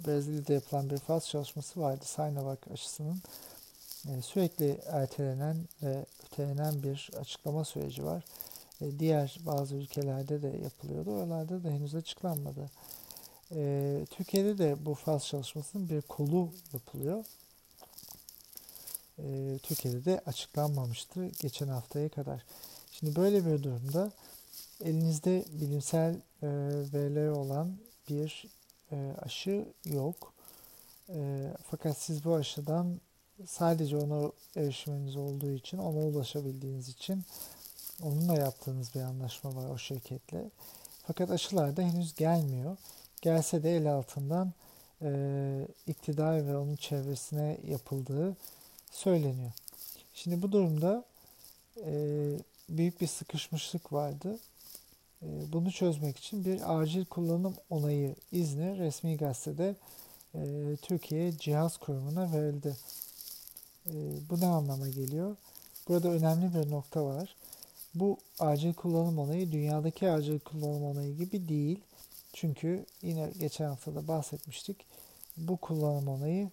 [0.08, 3.22] Brezilya'da yapılan bir faz çalışması vardı Sinovac aşısının
[4.10, 8.24] e, sürekli ertelenen ve ötelenen bir açıklama süreci var.
[8.82, 11.12] E, diğer bazı ülkelerde de yapılıyordu.
[11.12, 12.70] Oralarda da henüz açıklanmadı.
[13.56, 17.26] E, Türkiye'de de bu faz çalışmasının bir kolu yapılıyor.
[19.64, 22.44] Türkiye'de de açıklanmamıştı geçen haftaya kadar.
[22.92, 24.12] Şimdi böyle bir durumda
[24.84, 26.16] elinizde bilimsel
[26.94, 27.78] verileri olan
[28.10, 28.46] bir
[29.22, 30.34] aşı yok.
[31.64, 33.02] Fakat siz bu aşıdan
[33.48, 37.24] sadece ona erişiminiz olduğu için, ona ulaşabildiğiniz için
[38.04, 40.50] onunla yaptığınız bir anlaşma var o şirketle.
[41.08, 42.78] Fakat aşılar da henüz gelmiyor.
[43.22, 44.54] Gelse de el altından
[45.02, 48.36] e, iktidar ve onun çevresine yapıldığı
[48.92, 49.52] söyleniyor.
[50.14, 51.06] Şimdi bu durumda
[51.86, 51.94] e,
[52.70, 54.40] büyük bir sıkışmışlık vardı.
[55.24, 59.76] E, bunu çözmek için bir acil kullanım onayı izni resmi gazetede
[60.36, 60.40] e,
[60.82, 62.76] Türkiye Cihaz Kurumu'na verildi.
[63.88, 63.94] E,
[64.30, 65.36] bu ne anlama geliyor?
[65.88, 67.36] Burada önemli bir nokta var.
[67.96, 71.80] Bu acil kullanım onayı dünyadaki acil kullanım onayı gibi değil.
[72.34, 74.86] Çünkü yine geçen hafta da bahsetmiştik.
[75.38, 76.50] Bu kullanım onayı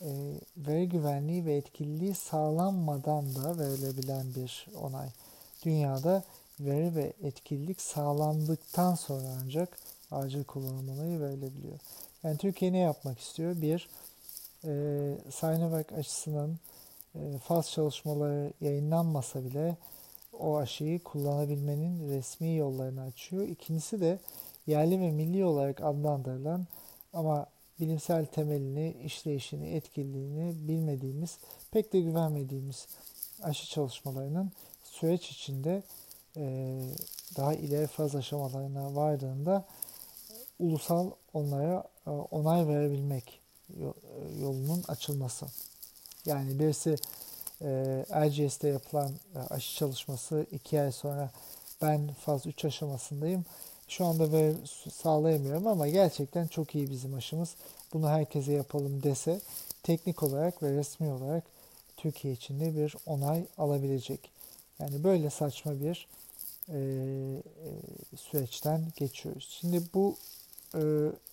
[0.00, 0.08] e,
[0.56, 5.08] veri güvenliği ve etkililiği sağlanmadan da verilebilen bir onay.
[5.64, 6.22] Dünyada
[6.60, 9.78] veri ve etkinlik sağlandıktan sonra ancak
[10.10, 11.78] acil kullanım onayı verilebiliyor.
[12.22, 13.62] Yani Türkiye ne yapmak istiyor?
[13.62, 13.88] Bir,
[14.64, 14.70] e,
[15.30, 16.58] Sinovac aşısının
[17.14, 19.76] e, faz çalışmaları yayınlanmasa bile
[20.38, 23.48] o aşıyı kullanabilmenin resmi yollarını açıyor.
[23.48, 24.18] İkincisi de
[24.66, 26.66] yerli ve milli olarak adlandırılan
[27.12, 27.46] ama
[27.80, 31.38] bilimsel temelini, işleyişini, etkililiğini bilmediğimiz,
[31.70, 32.88] pek de güvenmediğimiz
[33.42, 34.52] aşı çalışmalarının
[34.84, 35.82] süreç içinde
[36.36, 36.76] e,
[37.36, 39.64] daha ileri faz aşamalarına vardığında
[40.58, 43.40] ulusal onlara e, onay verebilmek
[44.40, 45.46] yolunun açılması.
[46.26, 46.96] Yani birisi
[47.62, 47.68] e,
[48.12, 51.30] LGS'de yapılan e, aşı çalışması iki ay sonra
[51.82, 53.44] ben faz 3 aşamasındayım.
[53.90, 54.54] Şu anda böyle
[54.92, 57.54] sağlayamıyorum ama gerçekten çok iyi bizim aşımız.
[57.92, 59.40] Bunu herkese yapalım dese
[59.82, 61.44] teknik olarak ve resmi olarak
[61.96, 64.30] Türkiye içinde bir onay alabilecek.
[64.78, 66.08] Yani böyle saçma bir
[66.68, 69.48] e, e, süreçten geçiyoruz.
[69.60, 70.16] Şimdi bu
[70.74, 70.80] e,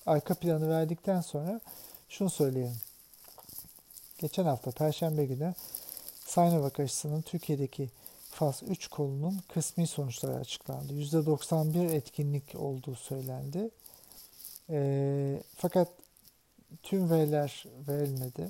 [0.06, 1.62] arka planı verdikten sonra
[2.10, 2.78] şunu söyleyelim.
[4.18, 5.54] Geçen hafta Perşembe günü
[6.26, 7.90] Sinovac aşısının Türkiye'deki
[8.38, 10.94] faz 3 kolunun kısmi sonuçları açıklandı.
[10.94, 13.70] %91 etkinlik olduğu söylendi.
[14.70, 15.88] E, fakat
[16.84, 18.50] tüm veriler verilmedi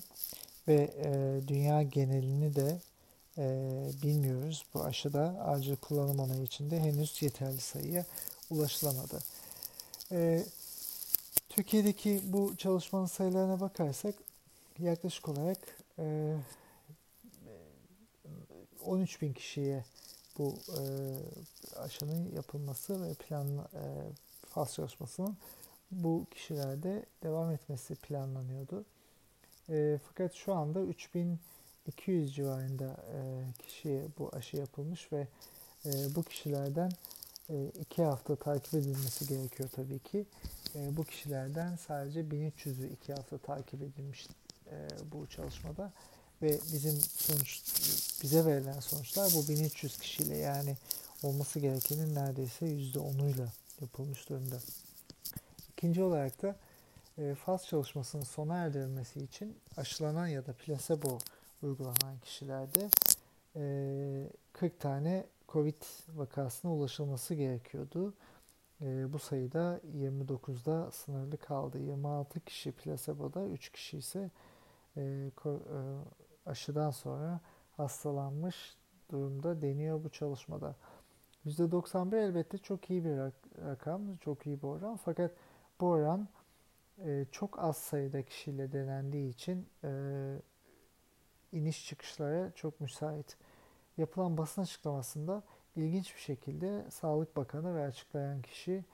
[0.67, 2.79] ve e, dünya genelini de
[3.37, 3.43] e,
[4.03, 4.65] bilmiyoruz.
[4.73, 8.05] Bu aşıda acil kullanım onayı içinde henüz yeterli sayıya
[8.49, 9.19] ulaşılamadı.
[10.11, 10.43] E,
[11.49, 14.15] Türkiye'deki bu çalışmanın sayılarına bakarsak
[14.79, 15.59] yaklaşık olarak
[15.99, 16.35] e,
[18.87, 19.83] 13 bin kişiye
[20.37, 20.81] bu e,
[21.79, 23.83] aşının yapılması ve plan e,
[24.45, 25.37] faz çalışmasının
[25.91, 28.85] bu kişilerde devam etmesi planlanıyordu.
[29.69, 33.17] E, fakat şu anda 3200 civarında e,
[33.63, 35.27] kişiye bu aşı yapılmış ve
[35.85, 36.91] e, bu kişilerden
[37.49, 40.25] e, iki hafta takip edilmesi gerekiyor tabii ki.
[40.75, 44.27] E, bu kişilerden sadece 1300'ü iki hafta takip edilmiş
[44.71, 45.93] e, bu çalışmada
[46.41, 47.61] ve bizim sonuç
[48.23, 50.77] bize verilen sonuçlar bu 1300 kişiyle yani
[51.23, 53.47] olması gerekenin neredeyse %10'uyla
[53.81, 54.59] yapılmış durumda.
[55.71, 56.55] İkinci olarak da
[57.17, 61.17] e, faz çalışmasının sona erdirilmesi için aşılanan ya da plasebo
[61.63, 62.89] uygulanan kişilerde
[63.55, 63.63] e,
[64.53, 65.81] 40 tane COVID
[66.15, 68.13] vakasına ulaşılması gerekiyordu.
[68.81, 71.79] E, bu sayıda 29'da sınırlı kaldı.
[71.79, 74.29] 26 kişi plaseboda, 3 kişi ise
[74.97, 75.51] e, e,
[76.47, 77.39] aşıdan sonra
[77.77, 78.77] hastalanmış
[79.11, 80.75] durumda deniyor bu çalışmada.
[81.45, 83.17] %91 elbette çok iyi bir
[83.65, 84.95] rakam, çok iyi bir oran.
[84.95, 85.31] Fakat
[85.81, 86.27] bu oran
[87.05, 89.89] e, çok az sayıda kişiyle denendiği için e,
[91.51, 93.37] iniş çıkışlara çok müsait.
[93.97, 95.43] Yapılan basın açıklamasında
[95.75, 98.85] ilginç bir şekilde Sağlık Bakanı ve açıklayan kişi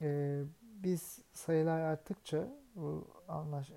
[0.00, 3.70] e, biz sayılar arttıkça bu anlaş,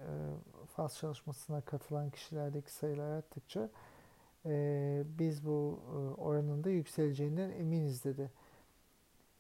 [0.76, 3.70] faz çalışmasına katılan kişilerdeki sayılar arttıkça
[4.46, 8.32] e, biz bu e, oranın da yükseleceğinden eminiz dedi.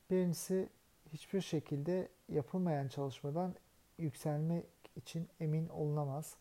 [0.09, 0.69] Birincisi
[1.13, 3.55] hiçbir şekilde yapılmayan çalışmadan
[3.97, 4.65] yükselmek
[4.95, 6.35] için emin olunamaz.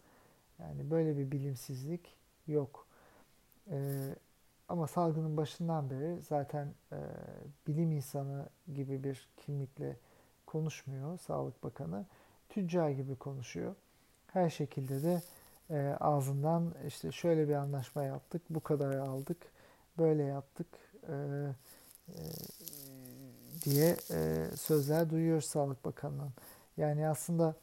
[0.59, 2.87] Yani böyle bir bilimsizlik yok.
[3.71, 3.99] E,
[4.69, 6.99] ama salgının başından beri zaten e,
[7.67, 9.97] bilim insanı gibi bir kimlikle
[10.47, 12.07] konuşmuyor Sağlık Bakanı.
[12.49, 13.75] Tüccar gibi konuşuyor.
[14.33, 15.23] Her şekilde de
[15.71, 19.37] e, ağzından işte şöyle bir anlaşma yaptık, bu kadar aldık,
[19.99, 20.67] böyle yaptık
[21.09, 21.15] e,
[22.09, 22.21] e,
[23.65, 26.33] diye e, sözler duyuyor Sağlık Bakanı'nın.
[26.77, 27.55] Yani aslında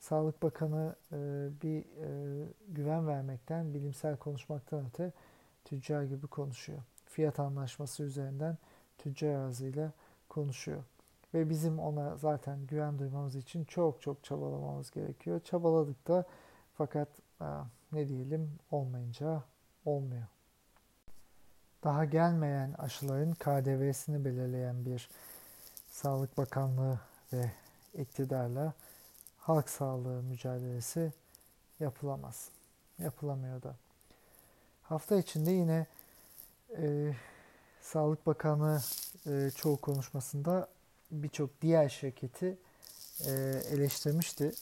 [0.00, 1.16] Sağlık Bakanı e,
[1.62, 2.08] bir e,
[2.68, 5.12] güven vermekten, bilimsel konuşmaktan öte
[5.64, 6.78] tüccar gibi konuşuyor.
[7.06, 8.58] Fiyat anlaşması üzerinden
[8.98, 9.92] tüccar ağzıyla
[10.28, 10.82] konuşuyor.
[11.34, 15.40] Ve bizim ona zaten güven duymamız için çok çok çabalamamız gerekiyor.
[15.40, 16.24] Çabaladık da
[16.74, 17.08] fakat
[17.92, 19.42] ne diyelim olmayınca
[19.84, 20.26] olmuyor.
[21.84, 25.08] Daha gelmeyen aşıların KDV'sini belirleyen bir
[25.90, 27.00] Sağlık Bakanlığı
[27.32, 27.50] ve
[27.94, 28.72] iktidarla
[29.38, 31.12] halk sağlığı mücadelesi
[31.80, 32.48] yapılamaz.
[32.98, 33.76] Yapılamıyor da.
[34.82, 35.86] Hafta içinde yine
[36.76, 37.14] e,
[37.80, 38.80] Sağlık Bakanı
[39.26, 40.68] e, çoğu konuşmasında
[41.10, 42.58] birçok diğer şirketi
[43.26, 43.30] e,
[43.70, 44.52] eleştirmişti.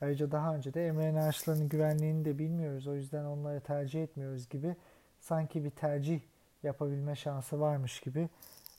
[0.00, 2.86] Ayrıca daha önce de mRNA aşılarının güvenliğini de bilmiyoruz.
[2.86, 4.76] O yüzden onları tercih etmiyoruz gibi
[5.20, 6.20] sanki bir tercih
[6.62, 8.28] yapabilme şansı varmış gibi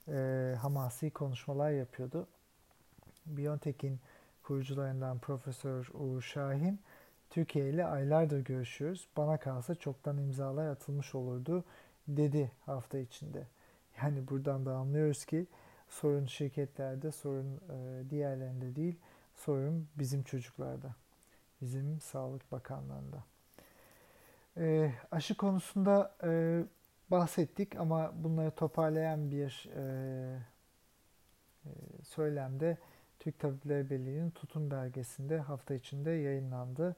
[0.07, 2.27] e, hamasi konuşmalar yapıyordu.
[3.25, 3.99] Biontech'in
[4.43, 6.79] kurucularından Profesör Uğur Şahin,
[7.29, 9.07] Türkiye ile aylardır görüşüyoruz.
[9.17, 11.63] Bana kalsa çoktan imzalar atılmış olurdu
[12.07, 13.47] dedi hafta içinde.
[14.01, 15.47] Yani buradan da anlıyoruz ki
[15.89, 18.99] sorun şirketlerde, sorun e, diğerlerinde değil,
[19.35, 20.95] sorun bizim çocuklarda,
[21.61, 23.23] bizim Sağlık Bakanlığı'nda.
[24.57, 26.63] E, aşı konusunda e,
[27.11, 29.69] bahsettik ama bunları toparlayan bir
[32.03, 32.77] söylemde
[33.19, 36.95] Türk Tabipleri Birliği'nin tutum belgesinde hafta içinde yayınlandı.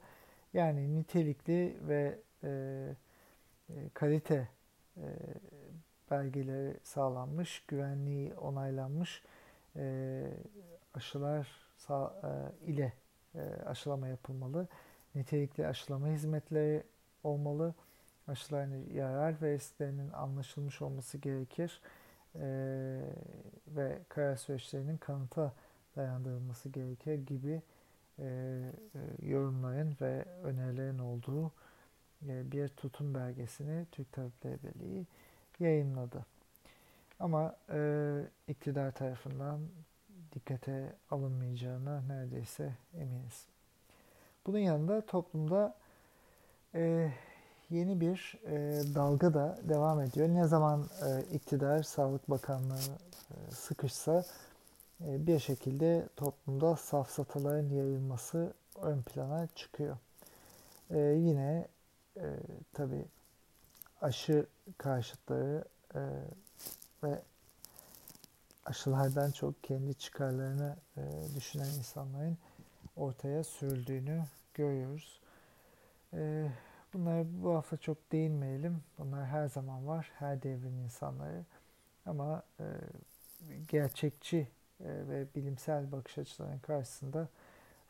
[0.52, 2.88] Yani nitelikli ve e,
[3.94, 4.48] kalite
[6.10, 9.22] belgeleri sağlanmış, güvenliği onaylanmış
[9.76, 10.24] e,
[10.94, 12.92] aşılar sağ, e, ile
[13.34, 14.68] e, aşılama yapılmalı.
[15.14, 16.82] Nitelikli aşılama hizmetleri
[17.24, 17.74] olmalı.
[18.28, 21.80] Aşıların yarar ve risklerinin anlaşılmış olması gerekir.
[22.34, 22.48] E,
[23.68, 25.52] ve karar süreçlerinin kanıta
[25.96, 27.62] dayandırılması gerekir gibi
[28.18, 31.52] e, e, yorumların ve önerilerin olduğu
[32.28, 35.06] e, bir tutum belgesini Türk Tabipleri Birliği
[35.60, 36.26] yayınladı.
[37.20, 37.80] Ama e,
[38.48, 39.60] iktidar tarafından
[40.34, 43.46] dikkate alınmayacağına neredeyse eminiz.
[44.46, 45.74] Bunun yanında toplumda
[46.74, 47.10] e,
[47.70, 50.28] yeni bir e, dalga da devam ediyor.
[50.28, 52.98] Ne zaman e, iktidar, Sağlık Bakanlığı
[53.30, 54.24] e, sıkışsa
[55.00, 59.96] e, bir şekilde toplumda safsataların yayılması ön plana çıkıyor.
[60.90, 61.68] E, yine
[62.16, 62.26] e,
[62.72, 63.04] tabii
[64.02, 64.46] aşı
[64.78, 66.00] karşıtları e,
[67.02, 67.22] ve
[68.64, 71.02] aşılardan çok kendi çıkarlarını e,
[71.36, 72.38] düşünen insanların
[72.96, 75.20] ortaya sürüldüğünü görüyoruz.
[76.14, 76.48] E,
[76.94, 78.82] bunlara bu hafta çok değinmeyelim.
[78.98, 80.10] Bunlar her zaman var.
[80.18, 81.44] Her devrin insanları.
[82.06, 82.64] Ama e,
[83.68, 84.48] gerçekçi
[84.80, 87.28] e, ve bilimsel bakış açılarının karşısında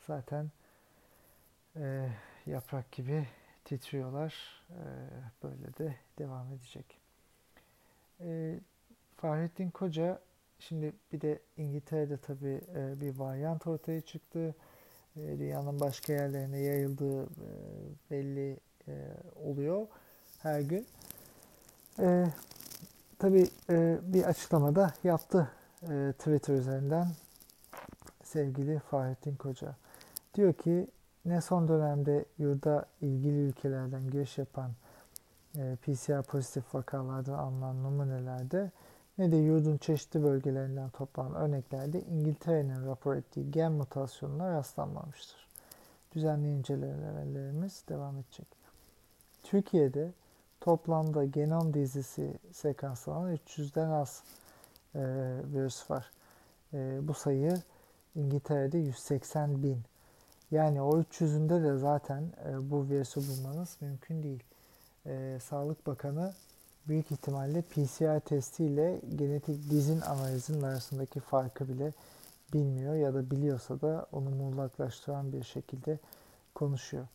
[0.07, 0.51] zaten
[1.77, 2.09] e,
[2.47, 3.27] yaprak gibi
[3.68, 4.35] titriyorlar.
[4.70, 4.83] E,
[5.42, 6.98] böyle de devam edecek.
[8.20, 8.61] E,
[9.16, 10.20] Fahrettin Koca
[10.59, 14.54] şimdi bir de İngiltere'de tabii e, bir varyant ortaya çıktı.
[15.16, 17.28] E, dünyanın başka yerlerine yayıldığı e,
[18.11, 18.57] belli
[18.88, 18.94] e,
[19.44, 19.87] oluyor
[20.42, 20.87] her gün.
[21.98, 22.26] E,
[23.18, 25.50] tabii e, bir açıklamada yaptı
[25.83, 27.07] e, Twitter üzerinden
[28.24, 29.76] sevgili Fahrettin Koca.
[30.35, 30.87] Diyor ki
[31.29, 34.71] ne son dönemde yurda ilgili ülkelerden giriş yapan
[35.57, 38.71] e, PCR pozitif vakalardan alınan numunelerde
[39.19, 45.49] ne de yurdun çeşitli bölgelerinden toplanan örneklerde İngiltere'nin rapor ettiği gen mutasyonuna rastlanmamıştır.
[46.14, 48.47] Düzenli incelemelerimiz devam edecek.
[49.43, 50.12] Türkiye'de
[50.61, 54.23] toplamda genom dizisi sekanslanan 300'den az
[54.95, 55.01] e,
[55.55, 56.11] virüs var.
[56.75, 57.62] E, bu sayı
[58.14, 59.79] İngiltere'de 180 bin.
[60.50, 64.44] Yani o 300'ünde de zaten e, bu virüsü bulmanız mümkün değil.
[65.06, 66.34] E, Sağlık Bakanı
[66.88, 71.92] büyük ihtimalle PCR testiyle genetik dizin analizinin arasındaki farkı bile
[72.52, 75.98] bilmiyor ya da biliyorsa da onu muğlaklaştıran bir şekilde
[76.54, 77.06] konuşuyor.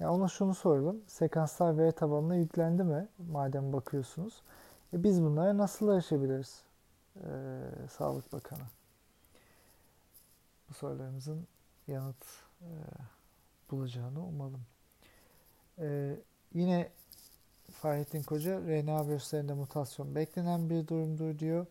[0.00, 1.00] Yani ona şunu soralım.
[1.06, 3.08] Sekanslar veri tabanına yüklendi mi?
[3.32, 4.42] Madem bakıyorsunuz.
[4.92, 6.62] E biz bunlara nasıl erişebiliriz?
[7.16, 7.20] Ee,
[7.90, 8.64] Sağlık Bakanı.
[10.68, 11.46] Bu sorularımızın
[11.88, 12.70] yanıt e,
[13.70, 14.60] bulacağını umalım.
[15.78, 16.16] E,
[16.54, 16.88] yine
[17.72, 21.66] Fahrettin Koca RNA virüslerinde mutasyon beklenen bir durumdur diyor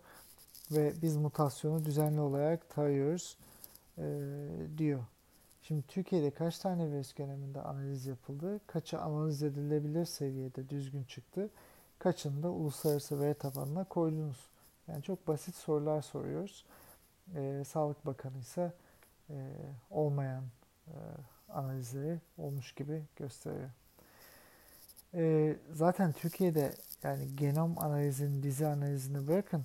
[0.71, 3.37] ve biz mutasyonu düzenli olarak tarıyoruz
[3.97, 4.03] e,
[4.77, 5.03] diyor.
[5.61, 8.59] Şimdi Türkiye'de kaç tane virüs döneminde analiz yapıldı?
[8.67, 11.49] Kaçı analiz edilebilir seviyede düzgün çıktı?
[11.99, 14.49] Kaçını da uluslararası veri tabanına koydunuz?
[14.87, 16.65] Yani çok basit sorular soruyoruz.
[17.35, 18.73] Ee, Sağlık Bakanı ise
[19.29, 19.35] e,
[19.89, 20.56] olmayan e,
[21.49, 23.69] analizleri olmuş gibi gösteriyor.
[25.13, 26.73] E, zaten Türkiye'de
[27.03, 29.63] yani genom analizini, dizi analizini bırakın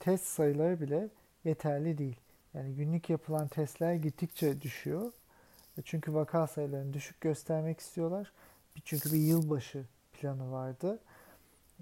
[0.00, 1.08] test sayıları bile
[1.44, 2.16] yeterli değil.
[2.54, 5.12] Yani günlük yapılan testler gittikçe düşüyor.
[5.78, 8.32] E, çünkü vaka sayılarını düşük göstermek istiyorlar
[8.84, 10.98] çünkü bir yılbaşı planı vardı.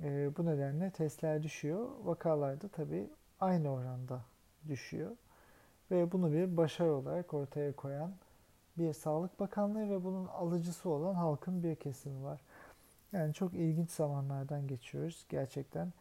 [0.03, 1.89] E, bu nedenle testler düşüyor.
[2.05, 3.09] Vakalar da tabii
[3.41, 4.21] aynı oranda
[4.69, 5.11] düşüyor.
[5.91, 8.13] Ve bunu bir başarı olarak ortaya koyan
[8.79, 12.41] bir Sağlık Bakanlığı ve bunun alıcısı olan halkın bir kesimi var.
[13.13, 15.93] Yani çok ilginç zamanlardan geçiyoruz gerçekten.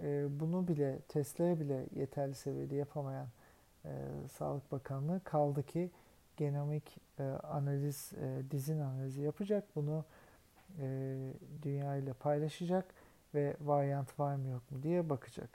[0.00, 3.28] E, bunu bile, testleri bile yeterli seviyede yapamayan
[3.84, 3.90] e,
[4.32, 5.90] Sağlık Bakanlığı kaldı ki
[6.36, 8.12] genomik e, analiz,
[8.50, 9.64] dizin analizi yapacak.
[9.76, 10.04] Bunu
[10.80, 11.16] e,
[11.62, 12.94] dünya ile paylaşacak
[13.34, 15.50] ve varyant var mı yok mu diye bakacak.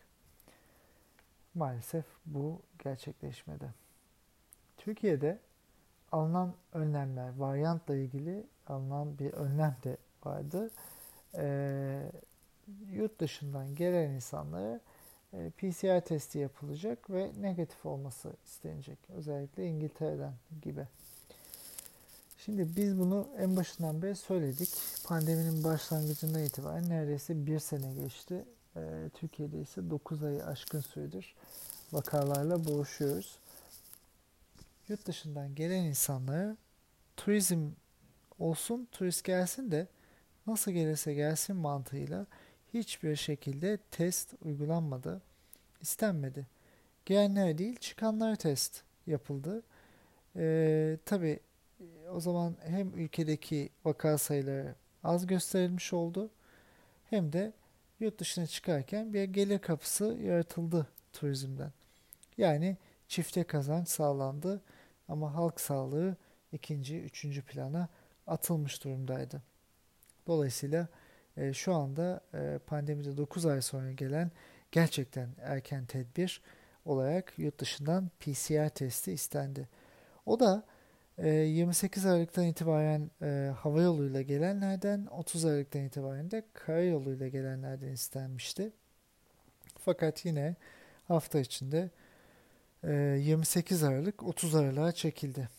[1.55, 3.73] Maalesef bu gerçekleşmedi.
[4.77, 5.39] Türkiye'de
[6.13, 10.71] alınan önlemler, varyantla ilgili alınan bir önlem de vardı.
[11.37, 12.09] E,
[12.91, 14.79] yurt dışından gelen insanlara
[15.33, 18.97] e, PCR testi yapılacak ve negatif olması istenecek.
[19.09, 20.87] Özellikle İngiltere'den gibi.
[22.37, 24.69] Şimdi biz bunu en başından beri söyledik.
[25.07, 28.45] Pandeminin başlangıcından itibaren neredeyse bir sene geçti.
[28.75, 31.35] E, Türkiye'de ise 9 ayı aşkın süredir
[31.93, 33.37] vakalarla boğuşuyoruz.
[34.93, 36.57] Yurt dışından gelen insanlara
[37.17, 37.69] turizm
[38.39, 39.87] olsun, turist gelsin de
[40.47, 42.25] nasıl gelirse gelsin mantığıyla
[42.73, 45.21] hiçbir şekilde test uygulanmadı,
[45.81, 46.47] istenmedi.
[47.05, 49.63] Gelenler değil, çıkanlar test yapıldı.
[50.35, 51.39] Ee, Tabi
[52.11, 56.29] o zaman hem ülkedeki vaka sayıları az gösterilmiş oldu
[57.09, 57.53] hem de
[57.99, 61.71] yurt dışına çıkarken bir gelir kapısı yaratıldı turizmden.
[62.37, 62.77] Yani
[63.07, 64.61] çifte kazanç sağlandı
[65.07, 66.15] ama halk sağlığı
[66.51, 67.89] ikinci, üçüncü plana
[68.27, 69.41] atılmış durumdaydı.
[70.27, 70.87] Dolayısıyla
[71.37, 74.31] e, şu anda e, pandemide 9 ay sonra gelen
[74.71, 76.41] gerçekten erken tedbir
[76.85, 79.69] olarak yurt dışından PCR testi istendi.
[80.25, 80.63] O da
[81.17, 88.71] e, 28 Aralık'tan itibaren e, hava yoluyla gelenlerden 30 Aralık'tan itibaren de karayoluyla gelenlerden istenmişti.
[89.79, 90.55] Fakat yine
[91.07, 91.89] hafta içinde
[92.83, 95.49] 28 Aralık 30 Aralık'a çekildi.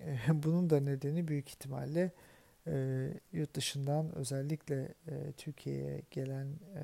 [0.00, 2.10] E, bunun da nedeni büyük ihtimalle
[2.66, 6.82] e, yurt dışından özellikle e, Türkiye'ye gelen e,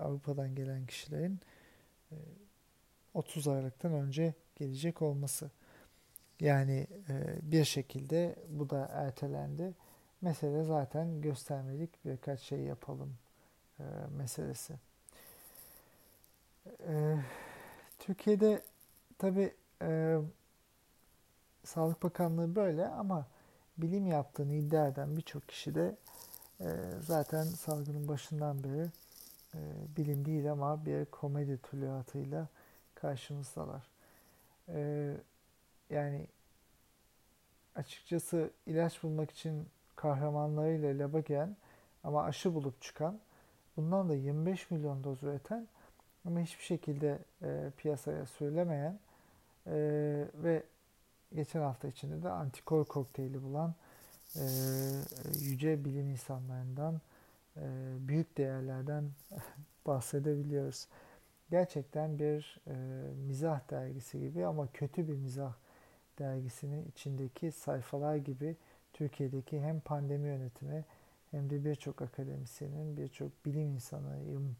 [0.00, 1.40] Avrupa'dan gelen kişilerin
[2.12, 2.16] e,
[3.14, 5.50] 30 Aralık'tan önce gelecek olması.
[6.40, 6.86] Yani
[7.42, 9.74] bir şekilde bu da ertelendi.
[10.20, 13.14] Mesele zaten göstermelik birkaç şey yapalım
[13.80, 13.84] e,
[14.16, 14.74] meselesi.
[17.98, 18.62] Türkiye'de
[19.20, 20.18] tabi e,
[21.64, 23.26] Sağlık Bakanlığı böyle ama
[23.78, 25.96] bilim yaptığını iddia eden birçok kişi de
[26.60, 26.66] e,
[27.00, 28.88] zaten salgının başından beri
[29.54, 29.58] e,
[29.96, 32.48] bilim değil ama bir komedi tuluatıyla
[32.94, 33.82] karşımızdalar.
[34.68, 35.12] E,
[35.90, 36.26] yani
[37.74, 39.66] açıkçası ilaç bulmak için
[39.96, 41.56] kahramanlarıyla laba gelen
[42.04, 43.20] ama aşı bulup çıkan
[43.76, 45.68] bundan da 25 milyon doz üreten
[46.26, 48.98] ama hiçbir şekilde e, piyasaya söylemeyen
[49.70, 49.76] e,
[50.34, 50.62] ve
[51.34, 53.74] geçen hafta içinde de antikor kokteyli bulan
[54.36, 54.44] e,
[55.40, 57.00] yüce bilim insanlarından,
[57.56, 57.62] e,
[58.08, 59.10] büyük değerlerden
[59.86, 60.88] bahsedebiliyoruz.
[61.50, 62.74] Gerçekten bir e,
[63.26, 65.54] mizah dergisi gibi ama kötü bir mizah
[66.18, 68.56] dergisinin içindeki sayfalar gibi
[68.92, 70.84] Türkiye'deki hem pandemi yönetimi
[71.30, 74.56] hem de birçok akademisyenin, birçok bilim insanıyım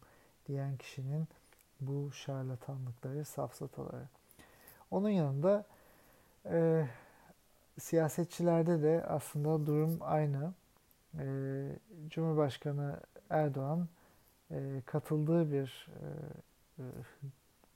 [0.47, 1.29] diyen kişinin
[1.81, 4.09] bu şarlatanlıkları, safsataları.
[4.91, 5.65] Onun yanında
[6.47, 6.87] e,
[7.79, 10.53] siyasetçilerde de aslında durum aynı.
[11.19, 11.25] E,
[12.09, 13.89] Cumhurbaşkanı Erdoğan
[14.51, 16.07] e, katıldığı bir e,
[16.79, 16.85] e,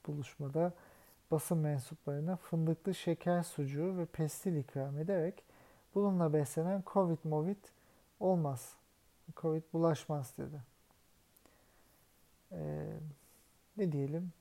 [0.07, 0.73] buluşmada
[1.31, 5.45] basın mensuplarına fındıklı şeker sucuğu ve pestil ikram ederek
[5.95, 7.65] bununla beslenen Covid-Movid
[8.21, 8.75] olmaz.
[9.37, 10.63] Covid bulaşmaz dedi.
[12.53, 12.87] Ee,
[13.77, 14.33] ne diyelim?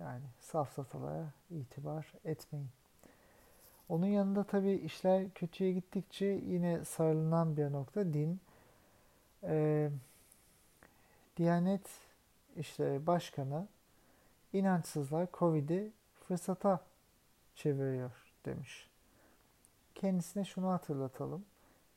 [0.00, 2.68] Yani safsatalara itibar etmeyin.
[3.88, 8.40] Onun yanında tabii işler kötüye gittikçe yine sarılınan bir nokta din.
[9.42, 9.90] Ee,
[11.36, 11.90] Diyanet
[12.56, 13.66] işte başkanı
[14.52, 15.92] inançsızlar Covid'i
[16.28, 16.80] fırsata
[17.54, 18.10] çeviriyor
[18.44, 18.90] demiş.
[19.94, 21.44] Kendisine şunu hatırlatalım.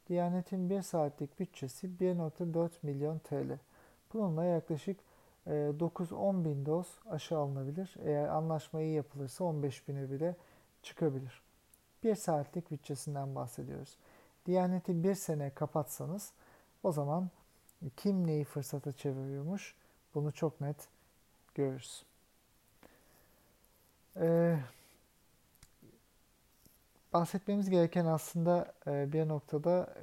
[0.09, 3.57] Diyanet'in bir saatlik bütçesi 1.4 milyon TL.
[4.13, 4.97] Bununla yaklaşık
[5.47, 7.95] 9-10 e, bin doz aşı alınabilir.
[8.03, 10.35] Eğer anlaşma iyi yapılırsa 15 bine bile
[10.83, 11.47] çıkabilir
[12.03, 13.97] bir saatlik bütçesinden bahsediyoruz.
[14.45, 16.31] Diyaneti bir sene kapatsanız
[16.83, 17.29] o zaman
[17.97, 19.75] kim neyi fırsata çeviriyormuş
[20.15, 20.87] bunu çok net
[21.55, 22.03] görürüz.
[24.17, 24.59] Ee,
[27.13, 29.93] bahsetmemiz gereken aslında e, bir noktada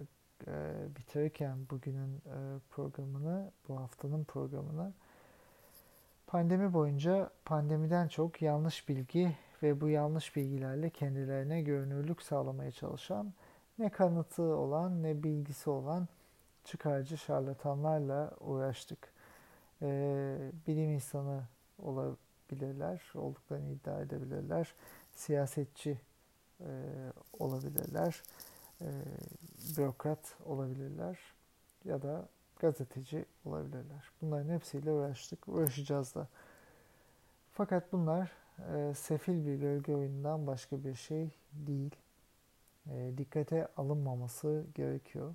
[0.47, 4.92] e, bitirirken bugünün e, programını, bu haftanın programını
[6.35, 13.32] pandemi boyunca pandemiden çok yanlış bilgi ve bu yanlış bilgilerle kendilerine görünürlük sağlamaya çalışan
[13.78, 16.09] ne kanıtı olan ne bilgisi olan
[16.64, 19.12] çıkarcı şarlatanlarla uğraştık.
[19.82, 21.43] Ee, bilim insanı
[21.78, 24.74] olabilirler, olduklarını iddia edebilirler.
[25.12, 26.01] Siyasetçi
[26.61, 26.70] e,
[27.39, 28.22] olabilirler,
[28.80, 28.89] e,
[29.76, 31.18] bürokrat olabilirler
[31.85, 32.28] ya da
[32.65, 34.11] gazeteci olabilirler.
[34.23, 36.29] Bunların hepsiyle uğraştık, uğraşacağız da.
[37.53, 38.33] Fakat bunlar
[38.75, 41.95] e, sefil bir gölge oyunundan başka bir şey değil.
[42.91, 45.35] E, dikkate alınmaması gerekiyor.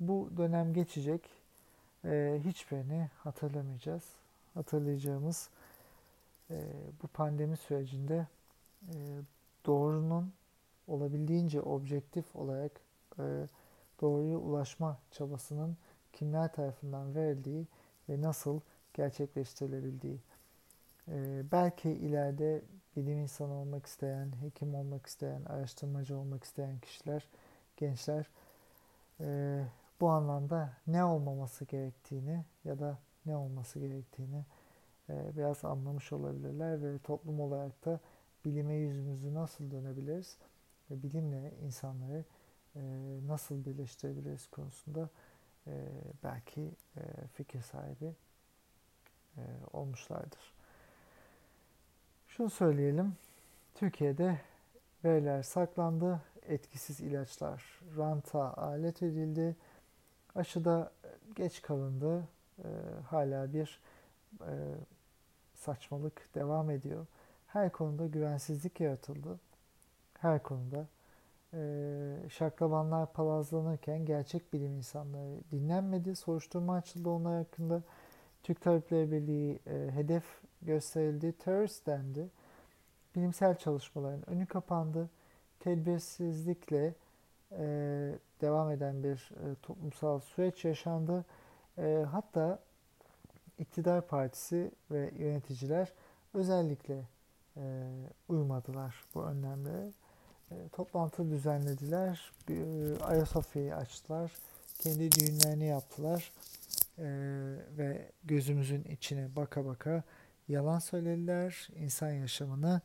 [0.00, 1.30] Bu dönem geçecek.
[2.04, 4.04] E, hiçbirini hatırlamayacağız.
[4.54, 5.50] Hatırlayacağımız
[6.50, 6.54] e,
[7.02, 8.26] bu pandemi sürecinde
[8.88, 8.96] e,
[9.66, 10.32] doğrunun
[10.88, 12.72] olabildiğince objektif olarak
[13.18, 13.24] e,
[14.00, 15.76] doğruya ulaşma çabasının
[16.16, 17.66] kimler tarafından verildiği
[18.08, 18.60] ve nasıl
[18.94, 20.18] gerçekleştirilebildiği.
[21.08, 22.62] E, belki ileride
[22.96, 27.28] bilim insanı olmak isteyen, hekim olmak isteyen, araştırmacı olmak isteyen kişiler,
[27.76, 28.30] gençler
[29.20, 29.60] e,
[30.00, 34.44] bu anlamda ne olmaması gerektiğini ya da ne olması gerektiğini
[35.10, 38.00] e, biraz anlamış olabilirler ve toplum olarak da
[38.44, 40.36] bilime yüzümüzü nasıl dönebiliriz
[40.90, 42.24] ve bilimle insanları
[42.76, 42.80] e,
[43.26, 45.08] nasıl birleştirebiliriz konusunda
[45.66, 45.72] e,
[46.24, 47.02] belki e,
[47.34, 48.14] fikir sahibi
[49.36, 49.42] e,
[49.72, 50.54] olmuşlardır.
[52.28, 53.14] Şunu söyleyelim,
[53.74, 54.40] Türkiye'de
[55.04, 59.56] veriler saklandı, etkisiz ilaçlar ranta alet edildi,
[60.34, 60.92] aşıda
[61.34, 62.68] geç kalındı, e,
[63.10, 63.80] hala bir
[64.40, 64.54] e,
[65.54, 67.06] saçmalık devam ediyor.
[67.46, 69.40] Her konuda güvensizlik yaratıldı.
[70.18, 70.86] Her konuda
[72.28, 76.16] şaklabanlar palazlanırken gerçek bilim insanları dinlenmedi.
[76.16, 77.82] Soruşturma açıldı onlar hakkında.
[78.42, 80.24] Türk Tabipleri Birliği e, hedef
[80.62, 81.32] gösterildi.
[81.32, 82.30] Terörist dendi.
[83.16, 85.10] Bilimsel çalışmaların önü kapandı.
[85.60, 86.94] Tedbirsizlikle
[87.52, 87.64] e,
[88.40, 91.24] devam eden bir e, toplumsal süreç yaşandı.
[91.78, 92.58] E, hatta
[93.58, 95.92] iktidar partisi ve yöneticiler
[96.34, 97.04] özellikle
[97.56, 97.62] e,
[98.28, 99.92] uymadılar bu önlemlere.
[100.50, 102.54] E, toplantı düzenlediler, e,
[103.02, 104.32] Ayasofya'yı açtılar,
[104.78, 106.32] kendi düğünlerini yaptılar
[106.98, 107.06] e,
[107.78, 110.02] ve gözümüzün içine baka baka
[110.48, 112.80] yalan söylediler, insan yaşamını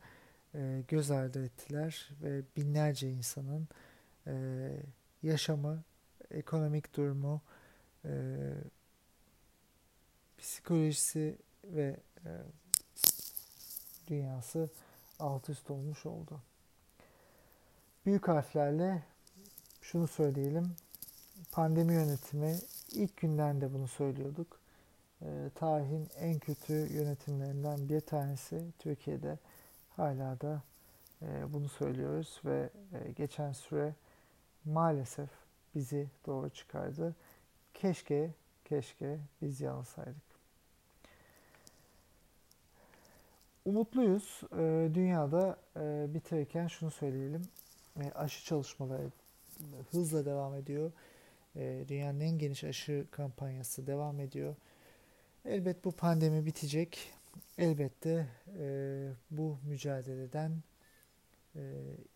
[0.56, 3.68] e, göz ardı ettiler ve binlerce insanın
[4.28, 4.34] e,
[5.24, 5.84] yaşamı,
[6.32, 7.42] ekonomik durumu,
[10.38, 11.96] psikolojisi ve
[14.08, 14.70] dünyası
[15.20, 16.42] alt üst olmuş oldu.
[18.06, 19.04] Büyük harflerle
[19.82, 20.76] şunu söyleyelim.
[21.52, 22.56] Pandemi yönetimi
[22.92, 24.60] ilk günden de bunu söylüyorduk.
[25.22, 29.38] E, tarihin en kötü yönetimlerinden bir tanesi Türkiye'de
[29.90, 30.62] hala da
[31.22, 33.96] e, bunu söylüyoruz ve e, geçen süre
[34.66, 35.30] maalesef
[35.76, 37.16] bizi doğru çıkardı.
[37.74, 38.32] Keşke,
[38.66, 40.32] keşke biz yanılsaydık.
[43.66, 44.42] Umutluyuz.
[44.54, 47.42] E, dünyada e, bitirirken şunu söyleyelim.
[48.00, 49.12] E, aşı çalışmaları
[49.92, 50.92] hızla devam ediyor.
[51.56, 54.56] E, dünyanın en geniş aşı kampanyası devam ediyor.
[55.46, 57.14] Elbet bu pandemi bitecek.
[57.58, 58.28] Elbette
[58.60, 60.64] e, bu mücadeleden
[61.56, 61.62] e,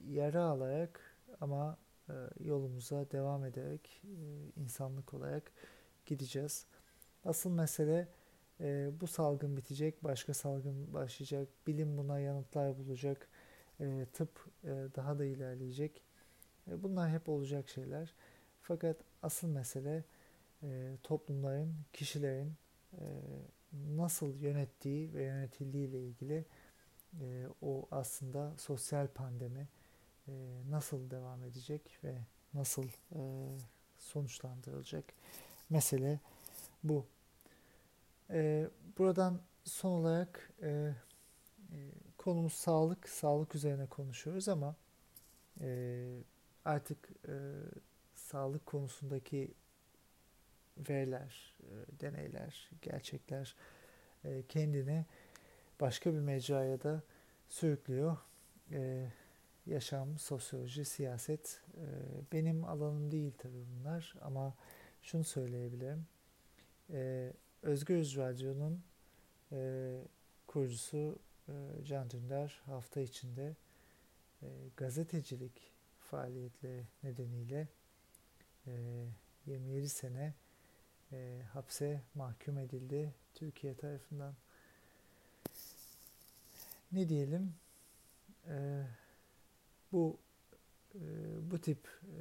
[0.10, 1.78] yara alarak ama
[2.10, 5.52] e, yolumuza devam ederek e, insanlık olarak
[6.06, 6.66] gideceğiz.
[7.26, 8.08] Asıl mesele
[8.60, 13.28] e, bu salgın bitecek, başka salgın başlayacak, bilim buna yanıtlar bulacak,
[13.80, 14.30] e, tıp
[14.64, 16.02] e, daha da ilerleyecek.
[16.68, 18.14] E, bunlar hep olacak şeyler.
[18.62, 20.04] Fakat asıl mesele
[21.04, 22.54] toplumların, kişilerin
[23.96, 26.46] nasıl yönettiği ve yönetildiği ile ilgili
[27.62, 29.68] o aslında sosyal pandemi
[30.70, 32.18] nasıl devam edecek ve
[32.54, 32.84] nasıl
[33.98, 35.06] sonuçlandırılacak
[35.70, 36.20] mesele
[36.84, 37.06] bu.
[38.98, 40.54] Buradan son olarak
[42.26, 44.76] konumuz sağlık, sağlık üzerine konuşuyoruz ama
[45.62, 46.08] e,
[46.66, 47.36] artık e,
[48.14, 49.54] sağlık konusundaki
[50.78, 53.56] veriler, e, deneyler, gerçekler
[54.24, 55.06] e, kendini
[55.82, 57.02] başka bir mecraya da
[57.50, 58.18] sürüklüyor.
[58.72, 59.12] E,
[59.66, 61.86] yaşam, sosyoloji, siyaset e,
[62.32, 64.54] benim alanım değil tabii bunlar ama
[65.02, 66.08] şunu söyleyebilirim.
[66.90, 68.84] E, Özgür Radyo'nun
[69.52, 69.92] e,
[70.48, 71.20] kurucusu
[71.88, 73.56] Can Dündar hafta içinde
[74.42, 77.68] e, gazetecilik faaliyetleri nedeniyle
[78.68, 78.72] e,
[79.46, 80.34] 27 sene
[81.12, 84.34] e, hapse mahkum edildi Türkiye tarafından.
[86.92, 87.54] Ne diyelim?
[88.48, 88.84] E,
[89.92, 90.18] bu
[90.96, 91.02] e,
[91.52, 92.20] bu tip e,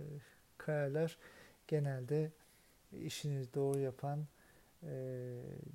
[0.58, 1.18] kararlar
[1.68, 2.30] genelde
[2.92, 4.26] işini doğru yapan
[4.82, 4.92] e,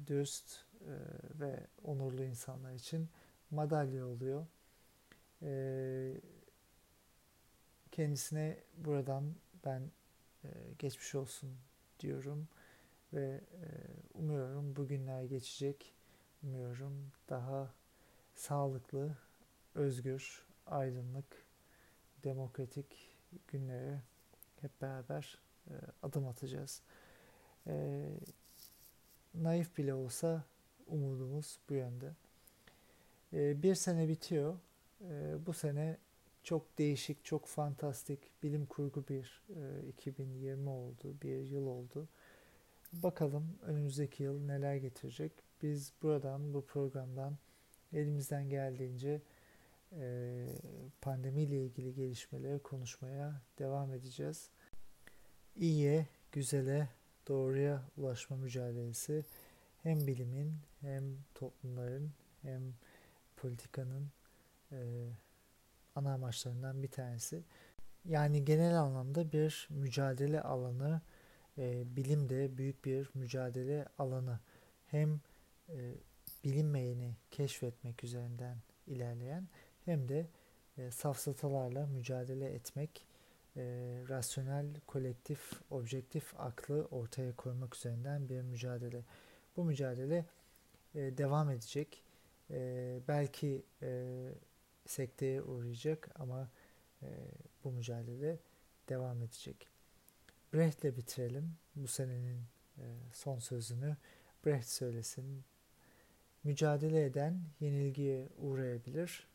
[0.08, 0.94] dürüst e,
[1.40, 3.10] ve onurlu insanlar için
[3.52, 4.46] madalya oluyor.
[5.42, 5.52] E,
[7.92, 9.36] kendisine buradan
[9.66, 9.92] ben
[10.44, 11.50] e, geçmiş olsun
[12.00, 12.48] diyorum
[13.14, 13.68] ve e,
[14.14, 15.94] umuyorum bugünler geçecek.
[16.44, 17.74] Umuyorum daha
[18.36, 19.18] sağlıklı,
[19.76, 21.46] özgür, aydınlık,
[22.24, 24.02] demokratik günlere
[24.62, 25.38] hep beraber
[25.68, 25.74] e,
[26.04, 26.82] adım atacağız.
[27.68, 28.06] E,
[29.34, 30.44] naif bile olsa
[30.88, 32.14] umudumuz bu yönde.
[33.34, 34.58] E, bir sene bitiyor.
[35.02, 35.98] E, bu sene
[36.44, 42.08] çok değişik, çok fantastik, bilim kurgu bir e, 2020 oldu, bir yıl oldu.
[42.94, 45.32] Bakalım önümüzdeki yıl neler getirecek.
[45.62, 47.38] Biz buradan, bu programdan
[47.94, 49.22] elimizden geldiğince
[49.92, 50.46] e,
[51.02, 54.50] pandemiyle ilgili gelişmeleri konuşmaya devam edeceğiz.
[55.56, 56.90] İyiye, güzele,
[57.28, 59.26] doğruya ulaşma mücadelesi
[59.84, 61.04] hem bilimin hem
[61.36, 62.12] toplumların
[62.42, 62.62] hem
[63.42, 64.12] politikanın
[64.72, 65.10] e,
[65.96, 67.44] ana amaçlarından bir tanesi.
[68.06, 71.02] Yani genel anlamda bir mücadele alanı,
[71.58, 74.40] e, bilim de büyük bir mücadele alanı.
[74.86, 75.22] Hem
[75.70, 75.94] e,
[76.44, 79.48] bilinmeyeni keşfetmek üzerinden ilerleyen
[79.86, 80.28] hem de
[80.78, 83.06] e, safsatalarla mücadele etmek,
[83.58, 83.62] e,
[84.10, 89.04] rasyonel, kolektif, objektif aklı ortaya koymak üzerinden bir mücadele.
[89.58, 90.26] Bu mücadele
[90.96, 92.04] e, devam edecek.
[92.52, 94.08] E, belki e,
[94.86, 96.50] sekteye uğrayacak ama
[97.04, 97.08] e,
[97.64, 98.40] bu mücadele
[98.90, 99.68] devam edecek.
[100.54, 102.42] Brecht'le bitirelim bu senenin
[102.78, 102.84] e,
[103.14, 103.98] son sözünü.
[104.46, 105.44] Brecht söylesin.
[106.44, 109.28] Mücadele eden yenilgiye uğrayabilir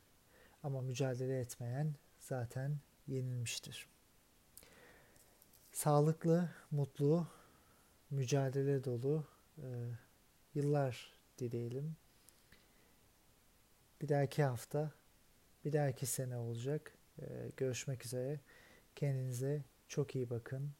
[0.62, 3.88] ama mücadele etmeyen zaten yenilmiştir.
[5.72, 7.26] Sağlıklı, mutlu,
[8.10, 9.24] mücadele dolu
[9.58, 9.66] e,
[10.54, 11.96] yıllar dileyelim.
[14.04, 14.92] Bir dahaki hafta,
[15.64, 16.94] bir dahaki sene olacak.
[17.18, 17.24] E,
[17.56, 18.40] görüşmek üzere.
[18.94, 20.72] Kendinize çok iyi bakın.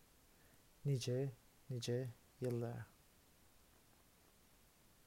[0.85, 1.33] Nice,
[1.70, 2.09] nice
[2.41, 2.94] yıllar.